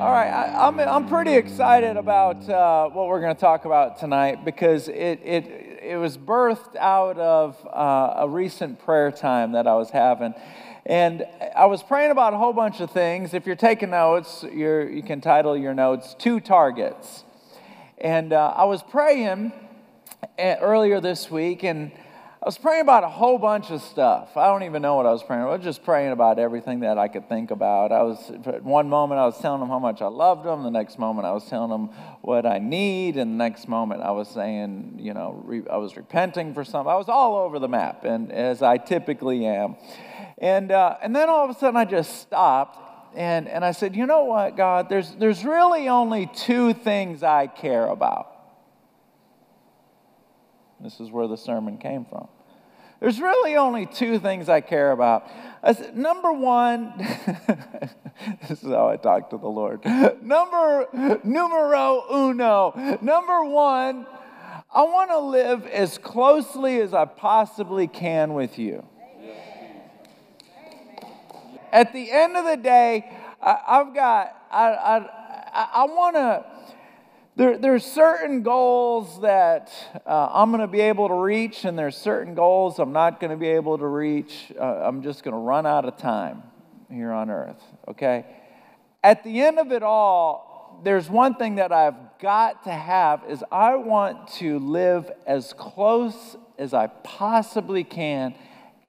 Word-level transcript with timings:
All 0.00 0.12
right, 0.12 0.30
I, 0.30 0.66
I'm, 0.66 0.80
I'm 0.80 1.08
pretty 1.08 1.34
excited 1.34 1.98
about 1.98 2.48
uh, 2.48 2.88
what 2.88 3.06
we're 3.08 3.20
going 3.20 3.34
to 3.34 3.40
talk 3.40 3.66
about 3.66 3.98
tonight 3.98 4.46
because 4.46 4.88
it, 4.88 5.20
it, 5.22 5.78
it 5.82 6.00
was 6.00 6.16
birthed 6.16 6.74
out 6.76 7.18
of 7.18 7.58
uh, 7.66 8.14
a 8.24 8.26
recent 8.26 8.78
prayer 8.78 9.12
time 9.12 9.52
that 9.52 9.66
I 9.66 9.74
was 9.74 9.90
having. 9.90 10.32
And 10.86 11.26
I 11.54 11.66
was 11.66 11.82
praying 11.82 12.12
about 12.12 12.32
a 12.32 12.38
whole 12.38 12.54
bunch 12.54 12.80
of 12.80 12.90
things. 12.90 13.34
If 13.34 13.44
you're 13.44 13.56
taking 13.56 13.90
notes, 13.90 14.42
you're, 14.50 14.88
you 14.88 15.02
can 15.02 15.20
title 15.20 15.54
your 15.54 15.74
notes 15.74 16.16
Two 16.18 16.40
Targets. 16.40 17.24
And 17.98 18.32
uh, 18.32 18.54
I 18.56 18.64
was 18.64 18.82
praying 18.82 19.52
eh, 20.38 20.56
earlier 20.62 21.02
this 21.02 21.30
week, 21.30 21.62
and 21.62 21.92
I 22.42 22.46
was 22.46 22.56
praying 22.56 22.80
about 22.80 23.04
a 23.04 23.08
whole 23.08 23.36
bunch 23.36 23.70
of 23.70 23.82
stuff. 23.82 24.34
I 24.34 24.46
don't 24.46 24.62
even 24.62 24.80
know 24.80 24.94
what 24.94 25.04
I 25.04 25.10
was 25.10 25.22
praying. 25.22 25.42
I 25.42 25.44
was 25.44 25.62
just 25.62 25.84
praying 25.84 26.12
about 26.12 26.38
everything 26.38 26.80
that 26.80 26.96
I 26.96 27.06
could 27.06 27.28
think 27.28 27.50
about. 27.50 27.92
I 27.92 28.02
was 28.02 28.16
one 28.62 28.88
moment 28.88 29.20
I 29.20 29.26
was 29.26 29.38
telling 29.38 29.60
them 29.60 29.68
how 29.68 29.78
much 29.78 30.00
I 30.00 30.06
loved 30.06 30.46
them. 30.46 30.62
The 30.62 30.70
next 30.70 30.98
moment 30.98 31.26
I 31.26 31.32
was 31.32 31.44
telling 31.44 31.68
them 31.68 31.88
what 32.22 32.46
I 32.46 32.58
need, 32.58 33.18
and 33.18 33.32
the 33.32 33.36
next 33.36 33.68
moment 33.68 34.00
I 34.00 34.12
was 34.12 34.26
saying, 34.26 34.96
you 34.98 35.12
know, 35.12 35.42
re- 35.44 35.68
I 35.70 35.76
was 35.76 35.98
repenting 35.98 36.54
for 36.54 36.64
something. 36.64 36.90
I 36.90 36.96
was 36.96 37.10
all 37.10 37.36
over 37.36 37.58
the 37.58 37.68
map, 37.68 38.04
and 38.04 38.32
as 38.32 38.62
I 38.62 38.78
typically 38.78 39.44
am. 39.44 39.76
And 40.38 40.72
uh, 40.72 40.96
and 41.02 41.14
then 41.14 41.28
all 41.28 41.44
of 41.44 41.54
a 41.54 41.58
sudden 41.58 41.76
I 41.76 41.84
just 41.84 42.22
stopped, 42.22 42.78
and 43.14 43.48
and 43.48 43.62
I 43.62 43.72
said, 43.72 43.94
you 43.94 44.06
know 44.06 44.24
what, 44.24 44.56
God? 44.56 44.88
There's 44.88 45.10
there's 45.16 45.44
really 45.44 45.90
only 45.90 46.24
two 46.34 46.72
things 46.72 47.22
I 47.22 47.48
care 47.48 47.86
about. 47.86 48.29
This 50.82 51.00
is 51.00 51.10
where 51.10 51.28
the 51.28 51.36
sermon 51.36 51.78
came 51.78 52.04
from. 52.04 52.28
There's 53.00 53.18
really 53.18 53.56
only 53.56 53.86
two 53.86 54.18
things 54.18 54.48
I 54.48 54.60
care 54.60 54.92
about. 54.92 55.26
I 55.62 55.72
said, 55.72 55.96
number 55.96 56.32
one, 56.32 56.92
this 58.48 58.62
is 58.62 58.68
how 58.68 58.88
I 58.88 58.96
talk 58.96 59.30
to 59.30 59.38
the 59.38 59.48
Lord. 59.48 59.84
Number, 60.22 60.86
numero 61.24 62.04
uno. 62.12 62.98
Number 63.00 63.44
one, 63.44 64.06
I 64.72 64.82
want 64.82 65.10
to 65.10 65.18
live 65.18 65.66
as 65.66 65.96
closely 65.96 66.80
as 66.80 66.92
I 66.92 67.06
possibly 67.06 67.86
can 67.86 68.34
with 68.34 68.58
you. 68.58 68.86
At 71.72 71.92
the 71.92 72.10
end 72.10 72.36
of 72.36 72.44
the 72.44 72.56
day, 72.56 73.10
I, 73.40 73.78
have 73.78 73.94
got, 73.94 74.36
I, 74.50 74.68
I, 74.68 75.68
I 75.74 75.84
want 75.84 76.16
to 76.16 76.44
there, 77.36 77.56
there's 77.58 77.84
certain 77.84 78.42
goals 78.42 79.20
that 79.22 79.72
uh, 80.04 80.28
I'm 80.32 80.50
going 80.50 80.60
to 80.60 80.66
be 80.66 80.80
able 80.80 81.08
to 81.08 81.14
reach, 81.14 81.64
and 81.64 81.78
there's 81.78 81.96
certain 81.96 82.34
goals 82.34 82.78
I'm 82.78 82.92
not 82.92 83.20
going 83.20 83.30
to 83.30 83.36
be 83.36 83.48
able 83.48 83.78
to 83.78 83.86
reach. 83.86 84.52
Uh, 84.58 84.64
I'm 84.64 85.02
just 85.02 85.22
going 85.22 85.32
to 85.32 85.40
run 85.40 85.64
out 85.64 85.84
of 85.84 85.96
time 85.96 86.42
here 86.90 87.12
on 87.12 87.30
earth, 87.30 87.62
okay? 87.88 88.26
At 89.02 89.24
the 89.24 89.40
end 89.40 89.58
of 89.58 89.72
it 89.72 89.82
all, 89.82 90.80
there's 90.84 91.08
one 91.08 91.34
thing 91.34 91.56
that 91.56 91.72
I've 91.72 92.18
got 92.20 92.64
to 92.64 92.72
have 92.72 93.22
is 93.28 93.44
I 93.50 93.76
want 93.76 94.28
to 94.34 94.58
live 94.58 95.10
as 95.26 95.52
close 95.52 96.36
as 96.58 96.74
I 96.74 96.88
possibly 96.88 97.84
can 97.84 98.34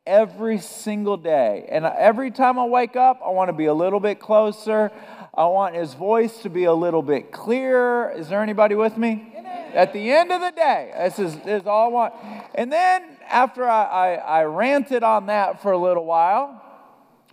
every 0.06 0.58
single 0.58 1.18
day. 1.18 1.68
And 1.70 1.86
every 1.86 2.32
time 2.32 2.58
I 2.58 2.66
wake 2.66 2.96
up, 2.96 3.22
I 3.26 3.30
want 3.30 3.50
to 3.50 3.54
be 3.54 3.66
a 3.66 3.74
little 3.74 4.00
bit 4.00 4.20
closer. 4.20 4.92
I 5.34 5.46
want 5.46 5.76
his 5.76 5.94
voice 5.94 6.42
to 6.42 6.50
be 6.50 6.66
a 6.66 6.74
little 6.74 7.02
bit 7.02 7.32
clearer. 7.32 8.12
Is 8.16 8.28
there 8.30 8.42
anybody 8.42 8.76
with 8.76 8.98
me? 8.98 9.34
At 9.74 9.94
the 9.94 10.12
end 10.12 10.32
of 10.32 10.42
the 10.42 10.52
day, 10.52 10.92
this 10.98 11.18
is, 11.18 11.36
this 11.40 11.62
is 11.62 11.68
all 11.68 11.88
I 11.88 11.92
want. 11.92 12.14
And 12.56 12.72
then 12.72 13.04
after 13.30 13.64
I, 13.64 13.84
I, 13.84 14.14
I 14.16 14.44
ranted 14.44 15.04
on 15.04 15.28
that 15.28 15.62
for 15.62 15.72
a 15.72 15.78
little 15.78 16.06
while, 16.06 16.62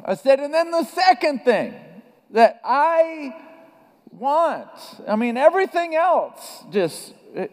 I 0.05 0.15
said, 0.15 0.39
and 0.39 0.55
then 0.55 0.71
the 0.71 0.85
second 0.85 1.45
thing 1.45 1.75
that 2.31 2.61
I 2.65 3.35
want, 4.13 4.71
I 5.09 5.17
mean, 5.17 5.37
everything 5.37 5.97
else 5.97 6.63
just, 6.71 7.15
it, 7.35 7.51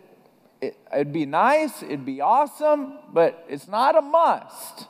it'd 0.62 1.12
be 1.12 1.26
nice, 1.26 1.82
it'd 1.82 2.06
be 2.06 2.22
awesome, 2.22 3.00
but 3.12 3.44
it's 3.50 3.68
not 3.68 3.98
a 3.98 4.02
must. 4.02 4.86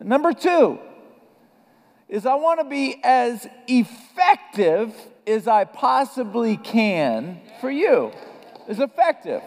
Number 0.00 0.32
two, 0.32 0.80
is 2.14 2.26
I 2.26 2.36
want 2.36 2.60
to 2.60 2.64
be 2.64 3.00
as 3.02 3.44
effective 3.66 4.94
as 5.26 5.48
I 5.48 5.64
possibly 5.64 6.56
can 6.56 7.40
for 7.60 7.72
you. 7.72 8.12
As 8.68 8.78
effective. 8.78 9.42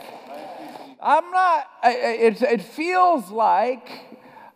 I'm 1.01 1.31
not, 1.31 1.65
it, 1.85 2.41
it 2.41 2.61
feels 2.61 3.31
like 3.31 3.89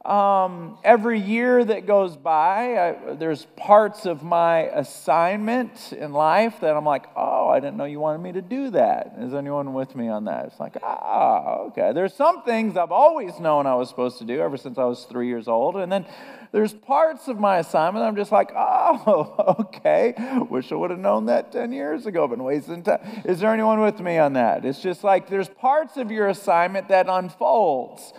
um, 0.04 0.78
every 0.84 1.22
year 1.22 1.64
that 1.64 1.86
goes 1.86 2.18
by, 2.18 2.90
I, 2.90 3.14
there's 3.14 3.46
parts 3.56 4.06
of 4.06 4.24
my 4.24 4.64
assignment 4.64 5.94
in 5.94 6.12
life 6.12 6.60
that 6.60 6.76
I'm 6.76 6.84
like, 6.84 7.06
oh, 7.16 7.48
I 7.48 7.62
didn't 7.62 7.78
know 7.78 7.86
you 7.86 8.02
wanted 8.02 8.24
me 8.24 8.34
to 8.34 8.42
do 8.42 8.72
that. 8.72 9.16
Is 9.20 9.34
anyone 9.34 9.74
with 9.74 9.96
me 9.96 10.10
on 10.10 10.26
that? 10.26 10.48
It's 10.48 10.60
like, 10.60 10.76
ah, 10.84 11.60
okay. 11.68 11.94
There's 11.94 12.14
some 12.14 12.44
things 12.44 12.76
I've 12.76 12.92
always 12.92 13.40
known 13.40 13.68
I 13.68 13.76
was 13.76 13.88
supposed 13.88 14.18
to 14.18 14.26
do 14.26 14.42
ever 14.42 14.58
since 14.58 14.78
I 14.78 14.84
was 14.84 15.06
three 15.06 15.28
years 15.28 15.48
old. 15.48 15.78
And 15.78 15.90
then 15.90 16.06
there's 16.52 16.74
parts 16.74 17.28
of 17.30 17.40
my 17.40 17.58
assignment 17.58 18.06
I'm 18.06 18.16
just 18.16 18.32
like, 18.32 18.52
oh, 18.56 19.56
okay. 19.60 20.14
Wish 20.50 20.72
I 20.72 20.76
would 20.76 20.92
have 20.92 21.00
known 21.00 21.28
that 21.28 21.52
10 21.52 21.72
years 21.72 22.06
ago. 22.06 22.28
Been 22.28 22.44
wasting 22.44 22.84
time. 22.84 23.00
Is 23.24 23.40
there 23.40 23.54
anyone 23.54 23.80
with 23.80 24.00
me 24.00 24.18
on 24.18 24.34
that? 24.34 24.66
It's 24.66 24.82
just 24.82 25.04
like 25.04 25.30
there's 25.30 25.48
parts 25.48 25.96
of 25.98 26.12
your 26.12 26.28
assignment 26.28 26.90
that 26.90 27.08
unfolds. 27.08 28.14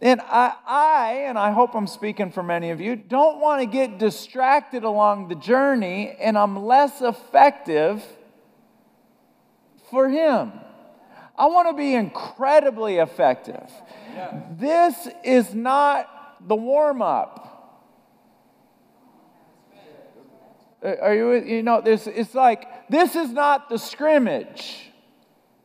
And 0.00 0.20
I, 0.22 0.54
I, 0.66 1.12
and 1.26 1.38
I 1.38 1.52
hope 1.52 1.74
I'm 1.74 1.86
speaking 1.86 2.32
for 2.32 2.42
many 2.42 2.70
of 2.70 2.80
you, 2.80 2.96
don't 2.96 3.40
want 3.40 3.60
to 3.60 3.66
get 3.66 3.98
distracted 3.98 4.84
along 4.84 5.28
the 5.28 5.34
journey 5.34 6.16
and 6.18 6.36
I'm 6.36 6.64
less 6.64 7.00
effective 7.00 8.02
for 9.90 10.08
Him. 10.08 10.52
I 11.36 11.46
want 11.46 11.68
to 11.68 11.74
be 11.74 11.94
incredibly 11.94 12.96
effective. 12.96 13.70
This 14.52 15.08
is 15.22 15.54
not 15.54 16.08
the 16.46 16.54
warm 16.54 17.02
up. 17.02 17.53
Are 20.84 21.14
you, 21.14 21.32
you 21.32 21.62
know, 21.62 21.80
this, 21.80 22.06
it's 22.06 22.34
like, 22.34 22.88
this 22.90 23.16
is 23.16 23.30
not 23.30 23.70
the 23.70 23.78
scrimmage. 23.78 24.90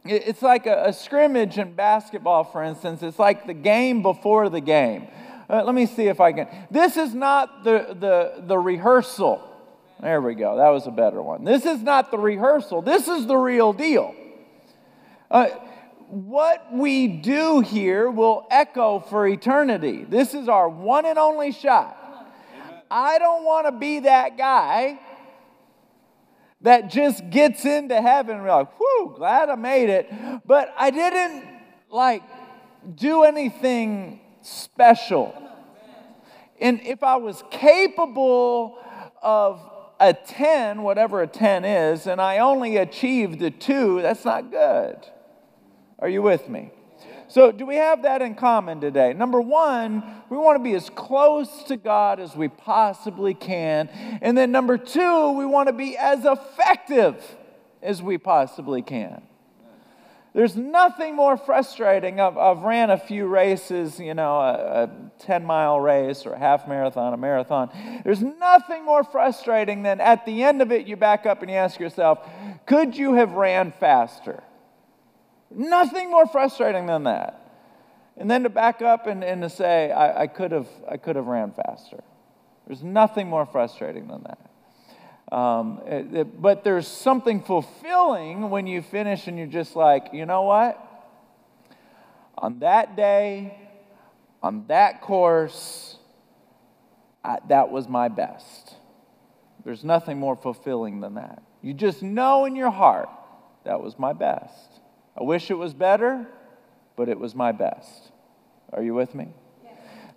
It's 0.05 0.41
like 0.41 0.65
a, 0.65 0.85
a 0.85 0.93
scrimmage 0.93 1.57
in 1.57 1.73
basketball, 1.73 2.45
for 2.45 2.63
instance. 2.63 3.03
It's 3.03 3.19
like 3.19 3.45
the 3.45 3.53
game 3.53 4.01
before 4.01 4.47
the 4.47 4.61
game. 4.61 5.07
Uh, 5.49 5.63
let 5.65 5.75
me 5.75 5.85
see 5.85 6.07
if 6.07 6.21
I 6.21 6.31
can. 6.31 6.47
This 6.71 6.95
is 6.95 7.13
not 7.13 7.65
the, 7.65 7.97
the, 7.99 8.43
the 8.47 8.57
rehearsal. 8.57 9.43
There 10.01 10.21
we 10.21 10.35
go. 10.35 10.55
That 10.55 10.69
was 10.69 10.87
a 10.87 10.91
better 10.91 11.21
one. 11.21 11.43
This 11.43 11.65
is 11.65 11.81
not 11.81 12.11
the 12.11 12.17
rehearsal. 12.17 12.81
This 12.81 13.09
is 13.09 13.27
the 13.27 13.35
real 13.35 13.73
deal. 13.73 14.15
Uh, 15.29 15.47
what 16.07 16.71
we 16.71 17.07
do 17.07 17.59
here 17.59 18.09
will 18.09 18.47
echo 18.49 18.99
for 19.01 19.27
eternity. 19.27 20.05
This 20.05 20.33
is 20.33 20.47
our 20.47 20.69
one 20.69 21.05
and 21.05 21.19
only 21.19 21.51
shot. 21.51 21.97
I 22.89 23.19
don't 23.19 23.43
want 23.43 23.67
to 23.67 23.73
be 23.73 23.99
that 23.99 24.37
guy 24.37 24.99
that 26.61 26.89
just 26.89 27.29
gets 27.29 27.65
into 27.65 28.01
heaven 28.01 28.35
and 28.35 28.43
we're 28.43 28.51
like, 28.51 28.77
whew, 28.79 29.13
glad 29.15 29.49
I 29.49 29.55
made 29.55 29.89
it. 29.89 30.11
But 30.45 30.73
I 30.77 30.89
didn't 30.91 31.45
like 31.89 32.23
do 32.95 33.23
anything 33.23 34.19
special. 34.41 35.33
And 36.59 36.81
if 36.81 37.03
I 37.03 37.15
was 37.15 37.43
capable 37.51 38.77
of 39.21 39.61
a 39.99 40.13
10, 40.13 40.81
whatever 40.81 41.21
a 41.21 41.27
10 41.27 41.65
is, 41.65 42.07
and 42.07 42.21
I 42.21 42.39
only 42.39 42.77
achieved 42.77 43.41
a 43.41 43.51
2, 43.51 44.01
that's 44.01 44.25
not 44.25 44.51
good. 44.51 44.97
Are 45.99 46.09
you 46.09 46.21
with 46.21 46.49
me? 46.49 46.71
So, 47.29 47.51
do 47.51 47.67
we 47.67 47.75
have 47.75 48.01
that 48.03 48.23
in 48.23 48.33
common 48.33 48.81
today? 48.81 49.13
Number 49.13 49.39
one, 49.39 50.03
we 50.31 50.37
want 50.37 50.57
to 50.57 50.63
be 50.63 50.73
as 50.73 50.89
close 50.89 51.63
to 51.63 51.77
God 51.77 52.19
as 52.19 52.35
we 52.35 52.47
possibly 52.47 53.35
can. 53.35 53.87
And 54.21 54.35
then 54.35 54.51
number 54.51 54.79
two, 54.79 55.31
we 55.33 55.45
want 55.45 55.67
to 55.67 55.73
be 55.73 55.95
as 55.95 56.25
effective 56.25 57.23
as 57.83 58.01
we 58.01 58.17
possibly 58.17 58.81
can. 58.81 59.21
There's 60.33 60.55
nothing 60.55 61.15
more 61.15 61.37
frustrating. 61.37 62.19
I've, 62.19 62.37
I've 62.37 62.59
ran 62.59 62.89
a 62.89 62.97
few 62.97 63.27
races, 63.27 63.99
you 63.99 64.15
know, 64.15 64.39
a, 64.39 64.83
a 64.83 64.89
10 65.19 65.45
mile 65.45 65.79
race 65.79 66.25
or 66.25 66.33
a 66.33 66.39
half 66.39 66.67
marathon, 66.67 67.13
a 67.13 67.17
marathon. 67.17 67.69
There's 68.03 68.21
nothing 68.21 68.85
more 68.85 69.03
frustrating 69.03 69.83
than 69.83 70.01
at 70.01 70.25
the 70.25 70.43
end 70.43 70.63
of 70.63 70.71
it, 70.71 70.87
you 70.87 70.95
back 70.95 71.27
up 71.27 71.41
and 71.41 71.51
you 71.51 71.57
ask 71.57 71.79
yourself, 71.79 72.27
could 72.65 72.97
you 72.97 73.13
have 73.13 73.33
ran 73.33 73.71
faster? 73.71 74.43
Nothing 75.51 76.11
more 76.11 76.27
frustrating 76.27 76.85
than 76.85 77.03
that. 77.03 77.49
And 78.17 78.29
then 78.29 78.43
to 78.43 78.49
back 78.49 78.81
up 78.81 79.07
and, 79.07 79.23
and 79.23 79.41
to 79.41 79.49
say, 79.49 79.91
I, 79.91 80.23
I, 80.23 80.27
could 80.27 80.51
have, 80.51 80.67
I 80.89 80.97
could 80.97 81.15
have 81.15 81.25
ran 81.25 81.51
faster. 81.51 82.03
There's 82.67 82.83
nothing 82.83 83.27
more 83.27 83.45
frustrating 83.45 84.07
than 84.07 84.23
that. 84.23 85.35
Um, 85.35 85.81
it, 85.85 86.15
it, 86.15 86.41
but 86.41 86.63
there's 86.63 86.87
something 86.87 87.41
fulfilling 87.41 88.49
when 88.49 88.67
you 88.67 88.81
finish 88.81 89.27
and 89.27 89.37
you're 89.37 89.47
just 89.47 89.75
like, 89.75 90.09
you 90.11 90.25
know 90.25 90.41
what? 90.41 90.85
On 92.37 92.59
that 92.59 92.95
day, 92.95 93.57
on 94.41 94.65
that 94.67 95.01
course, 95.01 95.97
I, 97.23 97.37
that 97.47 97.69
was 97.69 97.87
my 97.87 98.07
best. 98.07 98.75
There's 99.63 99.83
nothing 99.83 100.17
more 100.17 100.35
fulfilling 100.35 101.01
than 101.01 101.15
that. 101.15 101.43
You 101.61 101.73
just 101.73 102.01
know 102.01 102.45
in 102.45 102.55
your 102.55 102.71
heart 102.71 103.09
that 103.65 103.81
was 103.81 103.99
my 103.99 104.13
best. 104.13 104.78
I 105.17 105.23
wish 105.23 105.51
it 105.51 105.55
was 105.55 105.73
better, 105.73 106.27
but 106.95 107.09
it 107.09 107.19
was 107.19 107.35
my 107.35 107.51
best. 107.51 108.11
Are 108.71 108.83
you 108.83 108.93
with 108.93 109.15
me? 109.15 109.29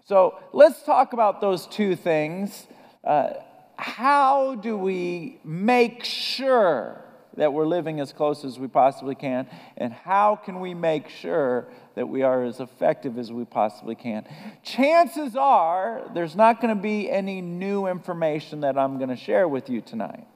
So 0.05 0.39
let's 0.53 0.83
talk 0.83 1.13
about 1.13 1.41
those 1.41 1.67
two 1.67 1.97
things. 1.97 2.67
Uh, 3.05 3.35
how 3.77 4.57
do 4.57 4.77
we 4.77 5.39
make 5.45 6.05
sure 6.05 7.03
that 7.37 7.53
we're 7.53 7.67
living 7.67 8.01
as 8.01 8.13
close 8.13 8.45
as 8.45 8.59
we 8.59 8.69
possibly 8.69 9.15
can? 9.15 9.47
And 9.77 9.93
how 9.93 10.37
can 10.37 10.61
we 10.61 10.75
make 10.75 11.09
sure 11.09 11.67
that 11.95 12.09
we 12.09 12.23
are 12.23 12.45
as 12.45 12.61
effective 12.61 13.19
as 13.19 13.33
we 13.33 13.45
possibly 13.45 13.95
can? 13.95 14.27
Chances 14.63 15.37
are 15.37 16.11
there's 16.15 16.37
not 16.37 16.61
going 16.61 16.75
to 16.77 16.81
be 16.81 17.11
any 17.11 17.41
new 17.41 17.87
information 17.87 18.61
that 18.61 18.77
I'm 18.77 18.99
going 18.99 19.11
to 19.11 19.17
share 19.17 19.49
with 19.49 19.71
you 19.71 19.81
tonight. 19.81 20.27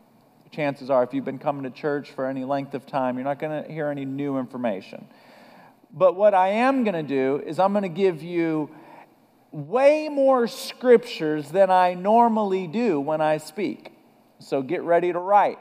Chances 0.57 0.89
are, 0.89 1.03
if 1.03 1.13
you've 1.13 1.23
been 1.23 1.39
coming 1.39 1.65
to 1.65 1.71
church 1.71 2.13
for 2.13 2.25
any 2.25 2.47
length 2.47 2.73
of 2.73 2.87
time, 2.87 3.17
you're 3.17 3.25
not 3.25 3.39
going 3.39 3.63
to 3.63 3.71
hear 3.71 3.91
any 3.91 4.07
new 4.07 4.39
information. 4.39 5.07
But 5.93 6.17
what 6.17 6.33
I 6.33 6.49
am 6.49 6.83
going 6.83 6.95
to 6.95 7.03
do 7.03 7.43
is 7.47 7.59
I'm 7.59 7.75
going 7.75 7.83
to 7.83 7.91
give 7.91 8.23
you 8.23 8.71
way 9.53 10.09
more 10.09 10.47
scriptures 10.47 11.51
than 11.51 11.71
I 11.71 11.93
normally 11.93 12.67
do 12.69 12.99
when 12.99 13.21
I 13.21 13.37
speak. 13.37 13.93
So 14.39 14.63
get 14.63 14.83
ready 14.83 15.13
to 15.13 15.19
write. 15.19 15.59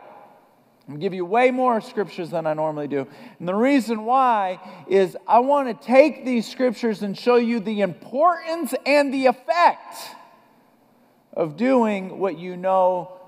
I'm 0.87 0.97
give 0.97 1.13
you 1.13 1.25
way 1.25 1.51
more 1.51 1.81
scriptures 1.81 2.29
than 2.29 2.47
I 2.47 2.53
normally 2.53 2.87
do. 2.87 3.05
And 3.39 3.49
the 3.49 3.53
reason 3.53 4.05
why 4.05 4.61
is 4.87 5.17
I 5.27 5.39
want 5.39 5.67
to 5.67 5.85
take 5.85 6.23
these 6.23 6.49
scriptures 6.49 7.01
and 7.01 7.17
show 7.17 7.35
you 7.35 7.59
the 7.59 7.81
importance 7.81 8.73
and 8.85 9.13
the 9.13 9.25
effect 9.25 9.97
of 11.33 11.57
doing 11.57 12.17
what 12.17 12.37
you 12.39 12.55
know 12.55 13.19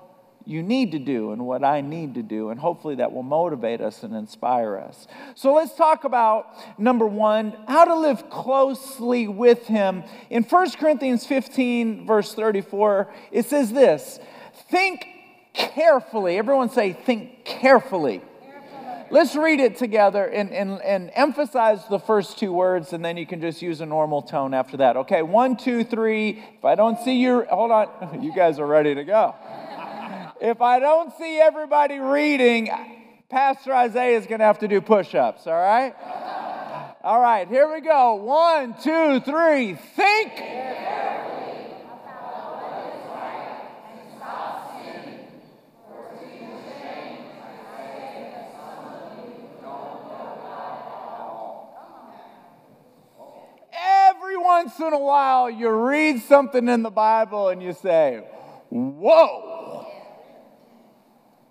you 0.48 0.62
need 0.62 0.92
to 0.92 0.98
do 0.98 1.32
and 1.32 1.44
what 1.44 1.62
I 1.62 1.82
need 1.82 2.14
to 2.14 2.22
do. 2.22 2.48
And 2.48 2.58
hopefully 2.58 2.94
that 2.94 3.12
will 3.12 3.22
motivate 3.22 3.82
us 3.82 4.02
and 4.02 4.14
inspire 4.14 4.78
us. 4.78 5.06
So 5.34 5.52
let's 5.52 5.74
talk 5.74 6.04
about 6.04 6.46
number 6.78 7.06
one, 7.06 7.54
how 7.68 7.84
to 7.84 7.94
live 7.94 8.30
closely 8.30 9.28
with 9.28 9.66
Him. 9.66 10.04
In 10.30 10.42
1 10.42 10.70
Corinthians 10.72 11.26
15, 11.26 12.06
verse 12.06 12.32
34, 12.32 13.12
it 13.30 13.44
says 13.44 13.70
this 13.70 14.20
Think 14.70 15.06
carefully. 15.52 16.38
Everyone 16.38 16.70
say, 16.70 16.94
Think 16.94 17.44
carefully. 17.44 18.22
Let's 19.10 19.36
read 19.36 19.60
it 19.60 19.76
together 19.76 20.26
and, 20.26 20.50
and, 20.50 20.80
and 20.82 21.10
emphasize 21.14 21.86
the 21.88 21.98
first 21.98 22.38
two 22.38 22.52
words, 22.52 22.92
and 22.94 23.02
then 23.04 23.16
you 23.16 23.26
can 23.26 23.40
just 23.40 23.60
use 23.60 23.80
a 23.80 23.86
normal 23.86 24.22
tone 24.22 24.52
after 24.52 24.78
that. 24.78 24.96
Okay, 24.98 25.22
one, 25.22 25.56
two, 25.56 25.84
three. 25.84 26.42
If 26.56 26.64
I 26.64 26.74
don't 26.74 26.98
see 27.00 27.20
you, 27.20 27.44
hold 27.50 27.70
on. 27.70 28.20
You 28.22 28.34
guys 28.34 28.58
are 28.58 28.66
ready 28.66 28.94
to 28.94 29.04
go. 29.04 29.34
If 30.40 30.62
I 30.62 30.78
don't 30.78 31.12
see 31.18 31.40
everybody 31.40 31.98
reading, 31.98 32.70
Pastor 33.28 33.74
Isaiah 33.74 34.18
is 34.18 34.26
going 34.26 34.38
to 34.38 34.44
have 34.44 34.60
to 34.60 34.68
do 34.68 34.80
push 34.80 35.14
ups, 35.14 35.48
all 35.48 35.54
right? 35.54 35.94
All 37.02 37.20
right, 37.20 37.48
here 37.48 37.72
we 37.72 37.80
go. 37.80 38.14
One, 38.14 38.74
two, 38.80 39.20
three. 39.20 39.74
Think. 39.74 40.32
Every 53.72 54.36
once 54.36 54.78
in 54.78 54.92
a 54.92 54.98
while, 54.98 55.50
you 55.50 55.68
read 55.68 56.20
something 56.22 56.68
in 56.68 56.82
the 56.82 56.90
Bible 56.90 57.48
and 57.48 57.62
you 57.62 57.72
say, 57.72 58.24
Whoa! 58.70 59.58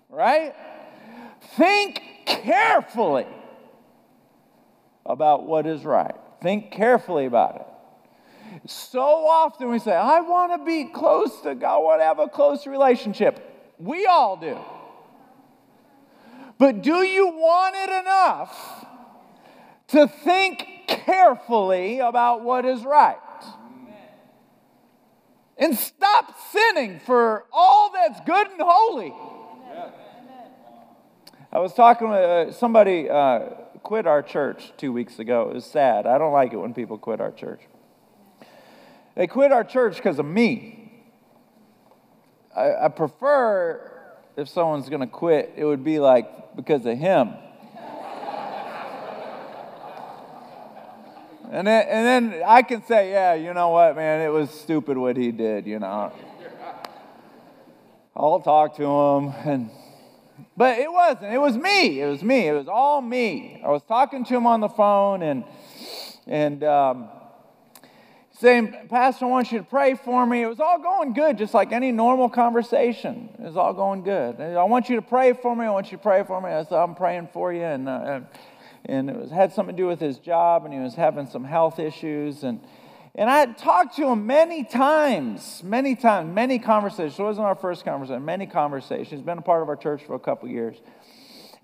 Right? 0.08 0.54
Think 1.56 2.02
carefully 2.26 3.26
about 5.04 5.46
what 5.46 5.66
is 5.66 5.84
right. 5.84 6.14
Think 6.42 6.70
carefully 6.70 7.26
about 7.26 7.56
it. 7.56 8.70
So 8.70 9.00
often 9.00 9.70
we 9.70 9.78
say, 9.78 9.94
I 9.94 10.20
want 10.20 10.52
to 10.52 10.64
be 10.64 10.84
close 10.84 11.40
to 11.42 11.54
God, 11.54 11.74
I 11.74 11.78
want 11.78 12.00
to 12.00 12.04
have 12.04 12.18
a 12.18 12.28
close 12.28 12.66
relationship. 12.66 13.74
We 13.78 14.06
all 14.06 14.36
do. 14.36 14.58
But 16.58 16.82
do 16.82 17.02
you 17.04 17.28
want 17.28 17.76
it 17.76 18.00
enough 18.00 18.86
to 19.88 20.08
think 20.08 20.66
carefully 20.88 22.00
about 22.00 22.42
what 22.42 22.64
is 22.64 22.84
right? 22.84 23.16
And 25.56 25.76
stop 25.76 26.34
sinning 26.52 27.00
for 27.00 27.44
all 27.52 27.92
that's 27.92 28.20
good 28.26 28.46
and 28.48 28.60
holy. 28.62 29.12
I 31.50 31.60
was 31.60 31.72
talking 31.72 32.10
with 32.10 32.18
uh, 32.18 32.52
somebody 32.52 33.08
uh, 33.08 33.38
quit 33.82 34.06
our 34.06 34.22
church 34.22 34.70
two 34.76 34.92
weeks 34.92 35.18
ago. 35.18 35.48
It 35.48 35.54
was 35.54 35.64
sad. 35.64 36.06
I 36.06 36.18
don't 36.18 36.32
like 36.32 36.52
it 36.52 36.58
when 36.58 36.74
people 36.74 36.98
quit 36.98 37.22
our 37.22 37.32
church. 37.32 37.62
They 39.16 39.26
quit 39.26 39.50
our 39.50 39.64
church 39.64 39.96
because 39.96 40.18
of 40.18 40.26
me. 40.26 40.92
I, 42.54 42.84
I 42.84 42.88
prefer 42.88 43.90
if 44.36 44.50
someone's 44.50 44.90
going 44.90 45.00
to 45.00 45.06
quit, 45.06 45.54
it 45.56 45.64
would 45.64 45.82
be 45.82 45.98
like 45.98 46.54
because 46.54 46.84
of 46.84 46.98
him. 46.98 47.32
and, 51.50 51.66
then, 51.66 51.86
and 51.88 52.32
then 52.32 52.42
I 52.46 52.60
can 52.60 52.84
say, 52.84 53.10
yeah, 53.10 53.32
you 53.32 53.54
know 53.54 53.70
what, 53.70 53.96
man, 53.96 54.20
it 54.20 54.28
was 54.28 54.50
stupid 54.50 54.98
what 54.98 55.16
he 55.16 55.32
did, 55.32 55.66
you 55.66 55.78
know. 55.78 56.12
I'll 58.14 58.40
talk 58.40 58.76
to 58.76 58.84
him 58.84 59.34
and 59.46 59.70
but 60.56 60.78
it 60.78 60.90
wasn't. 60.90 61.32
It 61.32 61.38
was 61.38 61.56
me. 61.56 62.00
It 62.00 62.06
was 62.06 62.22
me. 62.22 62.48
It 62.48 62.52
was 62.52 62.68
all 62.68 63.00
me. 63.00 63.62
I 63.64 63.68
was 63.68 63.82
talking 63.82 64.24
to 64.24 64.34
him 64.34 64.46
on 64.46 64.60
the 64.60 64.68
phone 64.68 65.22
and 65.22 65.44
and 66.26 66.62
um, 66.62 67.08
saying, 68.38 68.86
Pastor, 68.88 69.24
I 69.24 69.28
want 69.28 69.50
you 69.50 69.58
to 69.58 69.64
pray 69.64 69.94
for 69.94 70.24
me. 70.24 70.42
It 70.42 70.46
was 70.46 70.60
all 70.60 70.78
going 70.78 71.12
good, 71.12 71.38
just 71.38 71.54
like 71.54 71.72
any 71.72 71.90
normal 71.90 72.28
conversation. 72.28 73.30
It 73.38 73.42
was 73.42 73.56
all 73.56 73.72
going 73.72 74.02
good. 74.02 74.40
I 74.40 74.62
want 74.64 74.88
you 74.88 74.96
to 74.96 75.02
pray 75.02 75.32
for 75.32 75.56
me. 75.56 75.64
I 75.64 75.70
want 75.70 75.90
you 75.90 75.98
to 75.98 76.02
pray 76.02 76.22
for 76.22 76.40
me. 76.40 76.50
I 76.50 76.62
said, 76.62 76.78
I'm 76.78 76.94
praying 76.94 77.30
for 77.32 77.52
you. 77.52 77.62
And, 77.62 77.88
uh, 77.88 78.20
and 78.84 79.10
it 79.10 79.16
was, 79.16 79.30
had 79.30 79.52
something 79.52 79.74
to 79.74 79.82
do 79.82 79.88
with 79.88 79.98
his 79.98 80.18
job, 80.18 80.64
and 80.64 80.72
he 80.72 80.78
was 80.80 80.94
having 80.94 81.26
some 81.26 81.44
health 81.44 81.78
issues. 81.80 82.44
And 82.44 82.60
and 83.18 83.28
I 83.28 83.38
had 83.40 83.58
talked 83.58 83.96
to 83.96 84.06
him 84.06 84.28
many 84.28 84.62
times, 84.62 85.60
many 85.64 85.96
times, 85.96 86.32
many 86.32 86.60
conversations. 86.60 87.18
It 87.18 87.22
wasn't 87.24 87.46
our 87.46 87.56
first 87.56 87.84
conversation, 87.84 88.24
many 88.24 88.46
conversations. 88.46 89.10
He's 89.10 89.22
been 89.22 89.38
a 89.38 89.42
part 89.42 89.60
of 89.60 89.68
our 89.68 89.74
church 89.74 90.04
for 90.06 90.14
a 90.14 90.20
couple 90.20 90.48
years. 90.48 90.76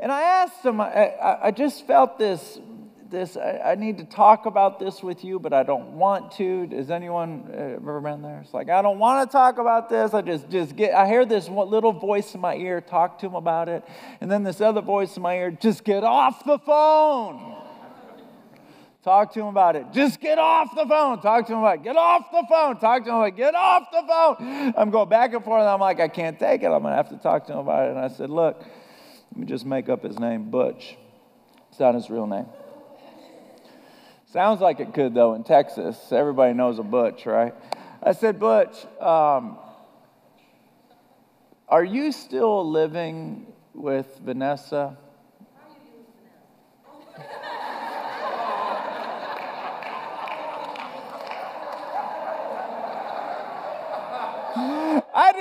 And 0.00 0.11
I 0.11 0.23
asked 0.23 0.64
him, 0.64 0.80
I, 0.80 1.12
I 1.44 1.52
just 1.52 1.87
felt 1.87 2.18
this, 2.18 2.58
this 3.08 3.37
I, 3.37 3.61
I, 3.66 3.75
need 3.76 3.99
to 3.99 4.04
talk 4.04 4.46
about 4.46 4.80
this 4.80 5.00
with 5.00 5.23
you, 5.23 5.38
but 5.38 5.52
I 5.52 5.62
don't 5.62 5.92
want 5.92 6.32
to. 6.38 6.66
Does 6.66 6.90
anyone 6.90 7.49
uh, 7.49 7.76
ever 7.76 8.00
been 8.00 8.20
there? 8.20 8.40
It's 8.40 8.52
like, 8.52 8.68
I 8.68 8.82
don't 8.82 8.99
want 8.99 9.30
to 9.30 9.32
talk 9.32 9.58
about 9.58 9.88
this. 9.88 10.12
I 10.12 10.23
just, 10.23 10.50
just 10.50 10.75
get, 10.75 10.92
I 10.92 11.06
hear 11.06 11.25
this 11.25 11.49
little 11.49 11.92
voice 11.92 12.34
in 12.34 12.40
my 12.40 12.56
ear, 12.56 12.80
talk 12.80 13.20
to 13.20 13.26
him 13.26 13.37
about 13.37 13.68
it. 13.68 13.84
And 14.20 14.28
then 14.28 14.42
this 14.42 14.61
other 14.61 14.82
voice 14.82 15.16
in 15.16 15.23
my 15.23 15.37
ear, 15.37 15.52
just 15.52 15.84
get 15.84 16.02
off 16.02 16.44
the 16.44 16.58
phone. 16.58 17.63
Talk 19.04 19.34
to 19.34 19.40
him 19.40 19.49
about 19.49 19.76
it. 19.76 19.84
Just 19.92 20.18
get 20.18 20.38
off 20.38 20.75
the 20.75 20.87
phone. 20.87 21.20
Talk 21.20 21.46
to 21.49 21.52
him 21.52 21.58
about 21.58 21.76
it. 21.76 21.82
Get 21.82 21.94
off 21.94 22.30
the 22.32 22.42
phone. 22.49 22.78
Talk 22.78 23.04
to 23.04 23.11
him 23.11 23.16
about 23.16 23.28
it. 23.28 23.37
Get 23.37 23.54
off 23.54 23.90
the 23.92 24.02
phone. 24.08 24.75
I'm 24.78 24.88
going 24.88 25.11
back 25.11 25.34
and 25.34 25.44
forth. 25.44 25.61
And 25.61 25.68
I'm 25.68 25.78
like, 25.78 26.00
I 26.00 26.08
can't 26.08 26.38
take 26.38 26.62
it. 26.62 26.68
I'm 26.68 26.80
going 26.80 26.92
to 26.92 26.96
have 26.96 27.11
to 27.11 27.18
talk 27.18 27.46
to 27.49 27.52
him 27.52 27.58
about 27.58 27.87
it. 27.87 27.90
And 27.90 27.99
I 27.99 28.08
said, 28.08 28.30
Look, 28.30 28.58
let 28.61 29.37
me 29.37 29.44
just 29.44 29.66
make 29.66 29.90
up 29.90 30.02
his 30.02 30.18
name, 30.18 30.50
Butch. 30.50 30.96
It's 31.68 31.78
not 31.78 31.94
his 31.94 32.08
real 32.08 32.26
name. 32.26 32.46
Sounds 34.32 34.62
like 34.62 34.80
it 34.80 34.94
could, 34.94 35.12
though, 35.12 35.34
in 35.34 35.44
Texas. 35.44 35.99
Everybody 36.11 36.54
knows 36.54 36.78
a 36.78 36.82
Butch, 36.82 37.26
right? 37.26 37.54
I 38.02 38.12
said, 38.12 38.40
Butch, 38.40 38.87
um, 39.02 39.58
are 41.68 41.84
you 41.84 42.11
still 42.11 42.70
living 42.70 43.52
with 43.75 44.06
Vanessa? 44.25 44.96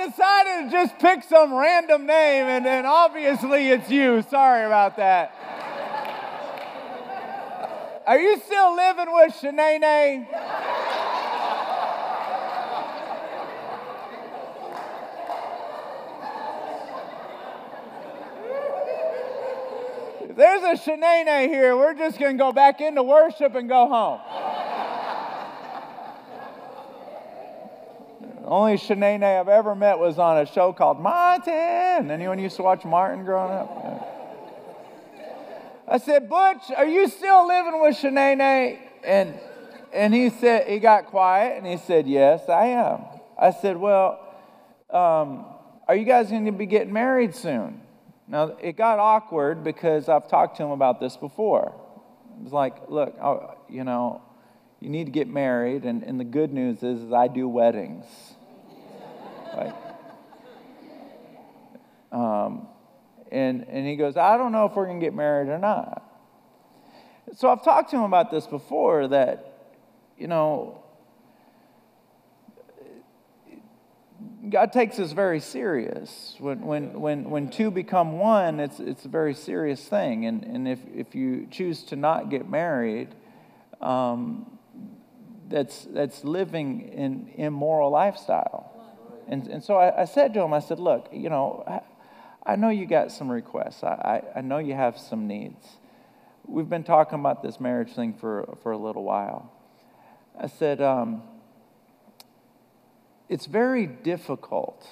Decided 0.06 0.66
to 0.66 0.70
just 0.70 0.98
pick 0.98 1.22
some 1.22 1.54
random 1.54 2.04
name, 2.04 2.44
and 2.46 2.66
then 2.66 2.84
obviously 2.84 3.70
it's 3.70 3.88
you. 3.90 4.22
Sorry 4.28 4.66
about 4.66 4.96
that. 4.98 5.32
Are 8.06 8.18
you 8.18 8.38
still 8.40 8.76
living 8.76 9.12
with 9.14 9.32
Shanae? 9.34 10.26
there's 20.36 20.62
a 20.62 20.90
Shanae 20.90 21.48
here, 21.48 21.76
we're 21.76 21.94
just 21.94 22.18
going 22.18 22.36
to 22.36 22.42
go 22.42 22.52
back 22.52 22.80
into 22.80 23.02
worship 23.02 23.54
and 23.54 23.68
go 23.68 23.88
home. 23.88 24.20
Only 28.46 28.76
Shanae 28.76 29.40
I've 29.40 29.48
ever 29.48 29.74
met 29.74 29.98
was 29.98 30.18
on 30.18 30.38
a 30.38 30.46
show 30.46 30.72
called 30.72 31.00
Martin. 31.00 32.10
Anyone 32.10 32.38
used 32.38 32.56
to 32.56 32.62
watch 32.62 32.84
Martin 32.84 33.24
growing 33.24 33.52
up? 33.52 33.70
Yeah. 33.82 34.14
I 35.86 35.98
said, 35.98 36.28
Butch, 36.28 36.70
are 36.76 36.86
you 36.86 37.08
still 37.08 37.46
living 37.46 37.80
with 37.80 37.96
Shanae? 37.96 38.78
And, 39.04 39.38
and 39.92 40.14
he 40.14 40.30
said, 40.30 40.66
he 40.66 40.78
got 40.78 41.06
quiet 41.06 41.58
and 41.58 41.66
he 41.66 41.76
said, 41.76 42.06
Yes, 42.06 42.48
I 42.48 42.66
am. 42.66 43.00
I 43.38 43.50
said, 43.50 43.76
Well, 43.76 44.20
um, 44.90 45.46
are 45.86 45.96
you 45.96 46.04
guys 46.04 46.30
going 46.30 46.46
to 46.46 46.52
be 46.52 46.66
getting 46.66 46.92
married 46.92 47.34
soon? 47.34 47.80
Now, 48.26 48.56
it 48.60 48.76
got 48.76 48.98
awkward 48.98 49.62
because 49.62 50.08
I've 50.08 50.28
talked 50.28 50.56
to 50.56 50.64
him 50.64 50.70
about 50.70 51.00
this 51.00 51.16
before. 51.16 51.74
It 52.38 52.44
was 52.44 52.52
like, 52.52 52.88
Look, 52.88 53.14
I, 53.22 53.54
you 53.68 53.84
know, 53.84 54.22
you 54.80 54.88
need 54.90 55.04
to 55.04 55.12
get 55.12 55.28
married, 55.28 55.84
and, 55.84 56.02
and 56.02 56.20
the 56.20 56.24
good 56.24 56.52
news 56.52 56.82
is, 56.82 57.00
is 57.00 57.12
I 57.12 57.28
do 57.28 57.48
weddings. 57.48 58.04
Like, 59.56 59.74
um, 62.12 62.68
and, 63.32 63.66
and 63.68 63.86
he 63.86 63.96
goes, 63.96 64.16
I 64.16 64.36
don't 64.36 64.52
know 64.52 64.66
if 64.66 64.74
we're 64.74 64.86
going 64.86 65.00
to 65.00 65.04
get 65.04 65.14
married 65.14 65.48
or 65.48 65.58
not. 65.58 66.02
So 67.36 67.48
I've 67.48 67.64
talked 67.64 67.90
to 67.90 67.96
him 67.96 68.02
about 68.02 68.30
this 68.30 68.46
before 68.46 69.08
that, 69.08 69.72
you 70.16 70.28
know, 70.28 70.80
God 74.48 74.72
takes 74.72 74.98
this 74.98 75.12
very 75.12 75.40
serious. 75.40 76.36
When, 76.38 76.60
when, 76.60 77.00
when, 77.00 77.30
when 77.30 77.50
two 77.50 77.70
become 77.70 78.18
one, 78.18 78.60
it's, 78.60 78.78
it's 78.78 79.04
a 79.04 79.08
very 79.08 79.34
serious 79.34 79.82
thing. 79.88 80.26
And, 80.26 80.44
and 80.44 80.68
if, 80.68 80.78
if 80.94 81.14
you 81.14 81.48
choose 81.50 81.82
to 81.84 81.96
not 81.96 82.30
get 82.30 82.48
married, 82.48 83.08
um, 83.80 84.58
that's, 85.48 85.84
that's 85.86 86.24
living 86.24 86.92
an 86.94 87.30
immoral 87.36 87.90
lifestyle. 87.90 88.73
And, 89.28 89.46
and 89.46 89.62
so 89.62 89.76
I, 89.76 90.02
I 90.02 90.04
said 90.04 90.34
to 90.34 90.40
him, 90.40 90.52
I 90.52 90.60
said, 90.60 90.78
look, 90.78 91.08
you 91.12 91.30
know, 91.30 91.82
I 92.46 92.56
know 92.56 92.68
you 92.68 92.86
got 92.86 93.10
some 93.10 93.30
requests. 93.30 93.82
I, 93.82 94.22
I, 94.34 94.38
I 94.38 94.40
know 94.42 94.58
you 94.58 94.74
have 94.74 94.98
some 94.98 95.26
needs. 95.26 95.66
We've 96.46 96.68
been 96.68 96.84
talking 96.84 97.18
about 97.18 97.42
this 97.42 97.58
marriage 97.58 97.92
thing 97.92 98.12
for, 98.12 98.58
for 98.62 98.72
a 98.72 98.78
little 98.78 99.02
while. 99.02 99.50
I 100.38 100.48
said, 100.48 100.82
um, 100.82 101.22
it's 103.28 103.46
very 103.46 103.86
difficult, 103.86 104.86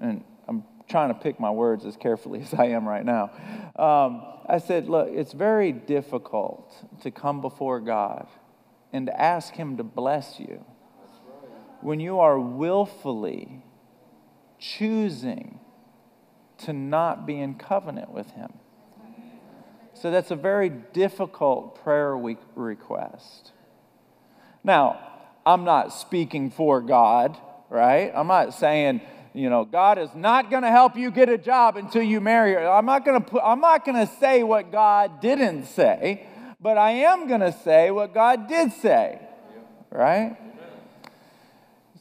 and 0.00 0.24
I'm 0.48 0.64
trying 0.88 1.08
to 1.08 1.14
pick 1.14 1.38
my 1.38 1.50
words 1.50 1.84
as 1.84 1.96
carefully 1.96 2.40
as 2.42 2.54
I 2.54 2.66
am 2.66 2.88
right 2.88 3.04
now. 3.04 3.30
Um, 3.76 4.22
I 4.46 4.58
said, 4.58 4.88
look, 4.88 5.08
it's 5.10 5.32
very 5.32 5.72
difficult 5.72 6.74
to 7.02 7.10
come 7.10 7.40
before 7.42 7.80
God 7.80 8.28
and 8.92 9.06
to 9.06 9.20
ask 9.20 9.54
Him 9.54 9.76
to 9.76 9.84
bless 9.84 10.40
you 10.40 10.64
when 11.82 12.00
you 12.00 12.20
are 12.20 12.38
willfully 12.38 13.62
choosing 14.58 15.58
to 16.58 16.72
not 16.72 17.26
be 17.26 17.38
in 17.38 17.54
covenant 17.54 18.10
with 18.10 18.30
Him. 18.32 18.52
So 19.94 20.10
that's 20.10 20.30
a 20.30 20.36
very 20.36 20.68
difficult 20.68 21.82
prayer 21.82 22.16
request. 22.54 23.52
Now, 24.64 24.98
I'm 25.44 25.64
not 25.64 25.92
speaking 25.92 26.50
for 26.50 26.80
God, 26.80 27.36
right? 27.68 28.12
I'm 28.14 28.28
not 28.28 28.54
saying, 28.54 29.00
you 29.34 29.50
know, 29.50 29.64
God 29.64 29.98
is 29.98 30.10
not 30.14 30.50
going 30.50 30.62
to 30.62 30.70
help 30.70 30.96
you 30.96 31.10
get 31.10 31.28
a 31.28 31.38
job 31.38 31.76
until 31.76 32.02
you 32.02 32.20
marry 32.20 32.52
her. 32.54 32.68
I'm 32.68 32.86
not 32.86 33.04
going 33.04 33.22
to 33.22 33.42
I'm 33.42 33.60
not 33.60 33.84
going 33.84 34.06
to 34.06 34.12
say 34.14 34.42
what 34.42 34.70
God 34.70 35.20
didn't 35.20 35.66
say, 35.66 36.26
but 36.60 36.78
I 36.78 36.90
am 36.90 37.28
going 37.28 37.40
to 37.40 37.52
say 37.52 37.90
what 37.90 38.14
God 38.14 38.48
did 38.48 38.72
say, 38.72 39.20
right? 39.90 40.36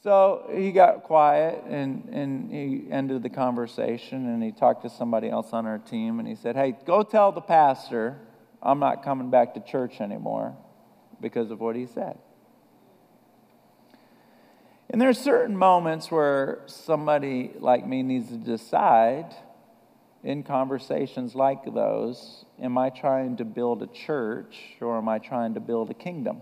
So 0.04 0.50
he 0.52 0.72
got 0.72 1.04
quiet 1.04 1.64
and, 1.68 2.10
and 2.12 2.52
he 2.52 2.92
ended 2.92 3.22
the 3.22 3.30
conversation 3.30 4.28
and 4.28 4.42
he 4.42 4.52
talked 4.52 4.82
to 4.82 4.90
somebody 4.90 5.30
else 5.30 5.54
on 5.54 5.68
our 5.68 5.78
team 5.78 6.18
and 6.18 6.28
he 6.28 6.34
said, 6.34 6.56
Hey, 6.56 6.76
go 6.86 7.04
tell 7.04 7.32
the 7.32 7.42
pastor 7.42 8.18
I'm 8.64 8.80
not 8.80 9.04
coming 9.04 9.30
back 9.30 9.54
to 9.54 9.60
church 9.60 10.02
anymore 10.02 10.56
because 11.20 11.52
of 11.52 11.60
what 11.60 11.76
he 11.76 11.86
said. 11.86 12.18
And 14.90 15.00
there 15.00 15.08
are 15.08 15.14
certain 15.14 15.56
moments 15.56 16.10
where 16.10 16.64
somebody 16.66 17.52
like 17.60 17.86
me 17.86 18.02
needs 18.02 18.30
to 18.30 18.38
decide 18.38 19.36
in 20.24 20.44
conversations 20.44 21.36
like 21.36 21.64
those 21.74 22.46
am 22.60 22.78
I 22.78 22.90
trying 22.90 23.38
to 23.38 23.46
build 23.46 23.84
a 23.84 23.88
church 23.88 24.58
or 24.82 24.98
am 24.98 25.08
I 25.08 25.20
trying 25.20 25.54
to 25.54 25.60
build 25.60 25.92
a 25.92 25.96
kingdom? 25.96 26.42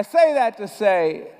I 0.00 0.02
say 0.02 0.32
that 0.32 0.56
to 0.56 0.66
say, 0.66 1.30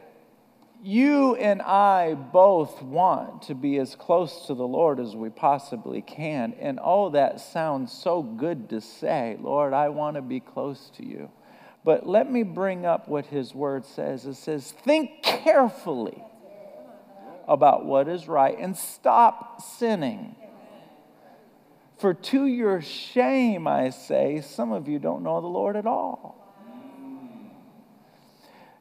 you 0.83 1.35
and 1.37 1.63
I 1.63 2.13
both 2.13 2.83
want 2.83 3.45
to 3.45 3.55
be 3.55 3.79
as 3.79 3.95
close 3.95 4.49
to 4.49 4.55
the 4.55 4.69
Lord 4.69 5.01
as 5.01 5.17
we 5.17 5.31
possibly 5.31 6.03
can. 6.03 6.53
And 6.61 6.79
oh, 6.85 7.09
that 7.09 7.41
sounds 7.41 7.91
so 7.91 8.23
good 8.23 8.69
to 8.69 8.83
say, 8.83 9.39
Lord, 9.41 9.73
I 9.73 9.89
want 9.89 10.17
to 10.17 10.21
be 10.21 10.41
close 10.41 10.91
to 10.99 11.07
you. 11.07 11.31
But 11.87 12.07
let 12.07 12.31
me 12.31 12.43
bring 12.43 12.85
up 12.85 13.09
what 13.09 13.25
his 13.25 13.55
word 13.55 13.87
says 13.87 14.27
it 14.27 14.35
says, 14.35 14.73
think 14.73 15.23
carefully 15.23 16.23
about 17.49 17.87
what 17.87 18.09
is 18.09 18.29
right 18.29 18.59
and 18.59 18.77
stop 18.77 19.63
sinning. 19.63 20.37
For 21.97 22.13
to 22.13 22.45
your 22.45 22.83
shame, 22.83 23.67
I 23.67 23.89
say, 23.89 24.43
some 24.43 24.71
of 24.71 24.87
you 24.87 24.99
don't 24.99 25.23
know 25.23 25.41
the 25.41 25.47
Lord 25.47 25.77
at 25.77 25.87
all. 25.87 26.40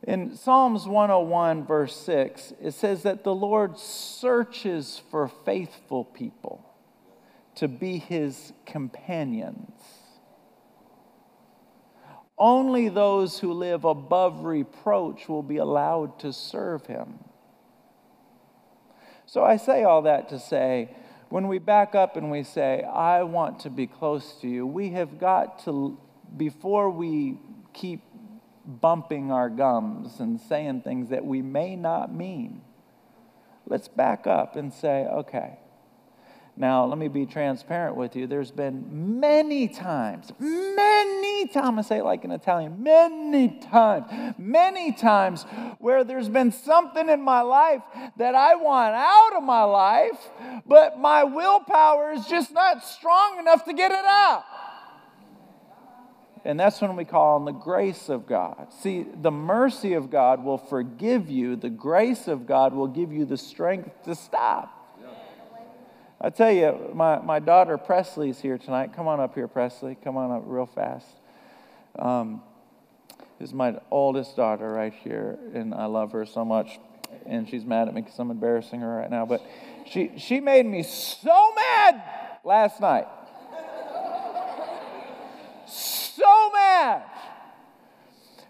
In 0.09 0.35
Psalms 0.35 0.87
101, 0.87 1.67
verse 1.67 1.95
6, 1.97 2.53
it 2.59 2.71
says 2.73 3.03
that 3.03 3.23
the 3.23 3.35
Lord 3.35 3.77
searches 3.77 5.03
for 5.11 5.27
faithful 5.27 6.03
people 6.03 6.65
to 7.53 7.67
be 7.67 7.99
his 7.99 8.51
companions. 8.65 9.69
Only 12.39 12.89
those 12.89 13.37
who 13.37 13.53
live 13.53 13.85
above 13.85 14.45
reproach 14.45 15.29
will 15.29 15.43
be 15.43 15.57
allowed 15.57 16.17
to 16.21 16.33
serve 16.33 16.87
him. 16.87 17.19
So 19.27 19.43
I 19.43 19.57
say 19.57 19.83
all 19.83 20.01
that 20.01 20.29
to 20.29 20.39
say, 20.39 20.89
when 21.29 21.47
we 21.47 21.59
back 21.59 21.93
up 21.93 22.17
and 22.17 22.31
we 22.31 22.41
say, 22.41 22.81
I 22.81 23.21
want 23.21 23.59
to 23.59 23.69
be 23.69 23.85
close 23.85 24.33
to 24.41 24.47
you, 24.47 24.65
we 24.65 24.89
have 24.89 25.19
got 25.19 25.63
to, 25.65 25.99
before 26.35 26.89
we 26.89 27.37
keep 27.73 28.01
bumping 28.69 29.31
our 29.31 29.49
gums 29.49 30.19
and 30.19 30.39
saying 30.39 30.81
things 30.81 31.09
that 31.09 31.25
we 31.25 31.41
may 31.41 31.75
not 31.75 32.13
mean. 32.13 32.61
Let's 33.65 33.87
back 33.87 34.27
up 34.27 34.55
and 34.55 34.73
say, 34.73 35.05
okay. 35.05 35.59
Now, 36.59 36.85
let 36.85 36.97
me 36.97 37.07
be 37.07 37.25
transparent 37.25 37.95
with 37.95 38.17
you. 38.17 38.27
There's 38.27 38.51
been 38.51 39.19
many 39.21 39.69
times, 39.69 40.33
many 40.39 41.47
times, 41.47 41.77
I 41.77 41.81
say 41.87 41.97
it 41.99 42.03
like 42.03 42.25
an 42.25 42.31
Italian, 42.31 42.83
many 42.83 43.47
times, 43.71 44.35
many 44.37 44.91
times 44.91 45.43
where 45.77 46.03
there's 46.03 46.27
been 46.27 46.51
something 46.51 47.07
in 47.07 47.21
my 47.21 47.39
life 47.41 47.81
that 48.17 48.35
I 48.35 48.55
want 48.55 48.93
out 48.93 49.37
of 49.37 49.43
my 49.43 49.63
life, 49.63 50.19
but 50.65 50.99
my 50.99 51.23
willpower 51.23 52.11
is 52.11 52.25
just 52.25 52.51
not 52.51 52.83
strong 52.83 53.39
enough 53.39 53.63
to 53.63 53.71
get 53.71 53.91
it 53.91 54.05
out. 54.05 54.43
And 56.45 56.59
that's 56.59 56.79
when 56.81 56.95
we 56.95 57.05
call 57.05 57.35
on 57.35 57.45
the 57.45 57.51
grace 57.51 58.09
of 58.09 58.25
God. 58.25 58.67
See, 58.81 59.05
the 59.21 59.31
mercy 59.31 59.93
of 59.93 60.09
God 60.09 60.43
will 60.43 60.57
forgive 60.57 61.29
you, 61.29 61.55
the 61.55 61.69
grace 61.69 62.27
of 62.27 62.45
God 62.45 62.73
will 62.73 62.87
give 62.87 63.11
you 63.11 63.25
the 63.25 63.37
strength 63.37 64.03
to 64.03 64.15
stop. 64.15 64.75
I 66.21 66.29
tell 66.29 66.51
you, 66.51 66.91
my, 66.93 67.19
my 67.19 67.39
daughter 67.39 67.77
Presley's 67.77 68.39
here 68.41 68.57
tonight. 68.57 68.93
Come 68.93 69.07
on 69.07 69.21
up 69.21 69.35
here, 69.35 69.47
Presley. 69.47 69.97
Come 70.03 70.17
on 70.17 70.31
up 70.31 70.43
real 70.45 70.65
fast. 70.65 71.07
Um, 71.97 72.41
this 73.39 73.49
is 73.49 73.53
my 73.53 73.79
oldest 73.89 74.35
daughter 74.35 74.69
right 74.69 74.93
here, 74.93 75.39
and 75.53 75.73
I 75.73 75.85
love 75.85 76.11
her 76.11 76.25
so 76.25 76.43
much. 76.43 76.77
And 77.25 77.49
she's 77.49 77.63
mad 77.63 77.87
at 77.87 77.93
me 77.93 78.01
because 78.01 78.19
I'm 78.19 78.31
embarrassing 78.31 78.81
her 78.81 78.97
right 78.97 79.09
now. 79.09 79.25
But 79.25 79.41
she, 79.89 80.11
she 80.17 80.41
made 80.41 80.65
me 80.65 80.83
so 80.83 81.53
mad 81.55 82.03
last 82.43 82.81
night 82.81 83.07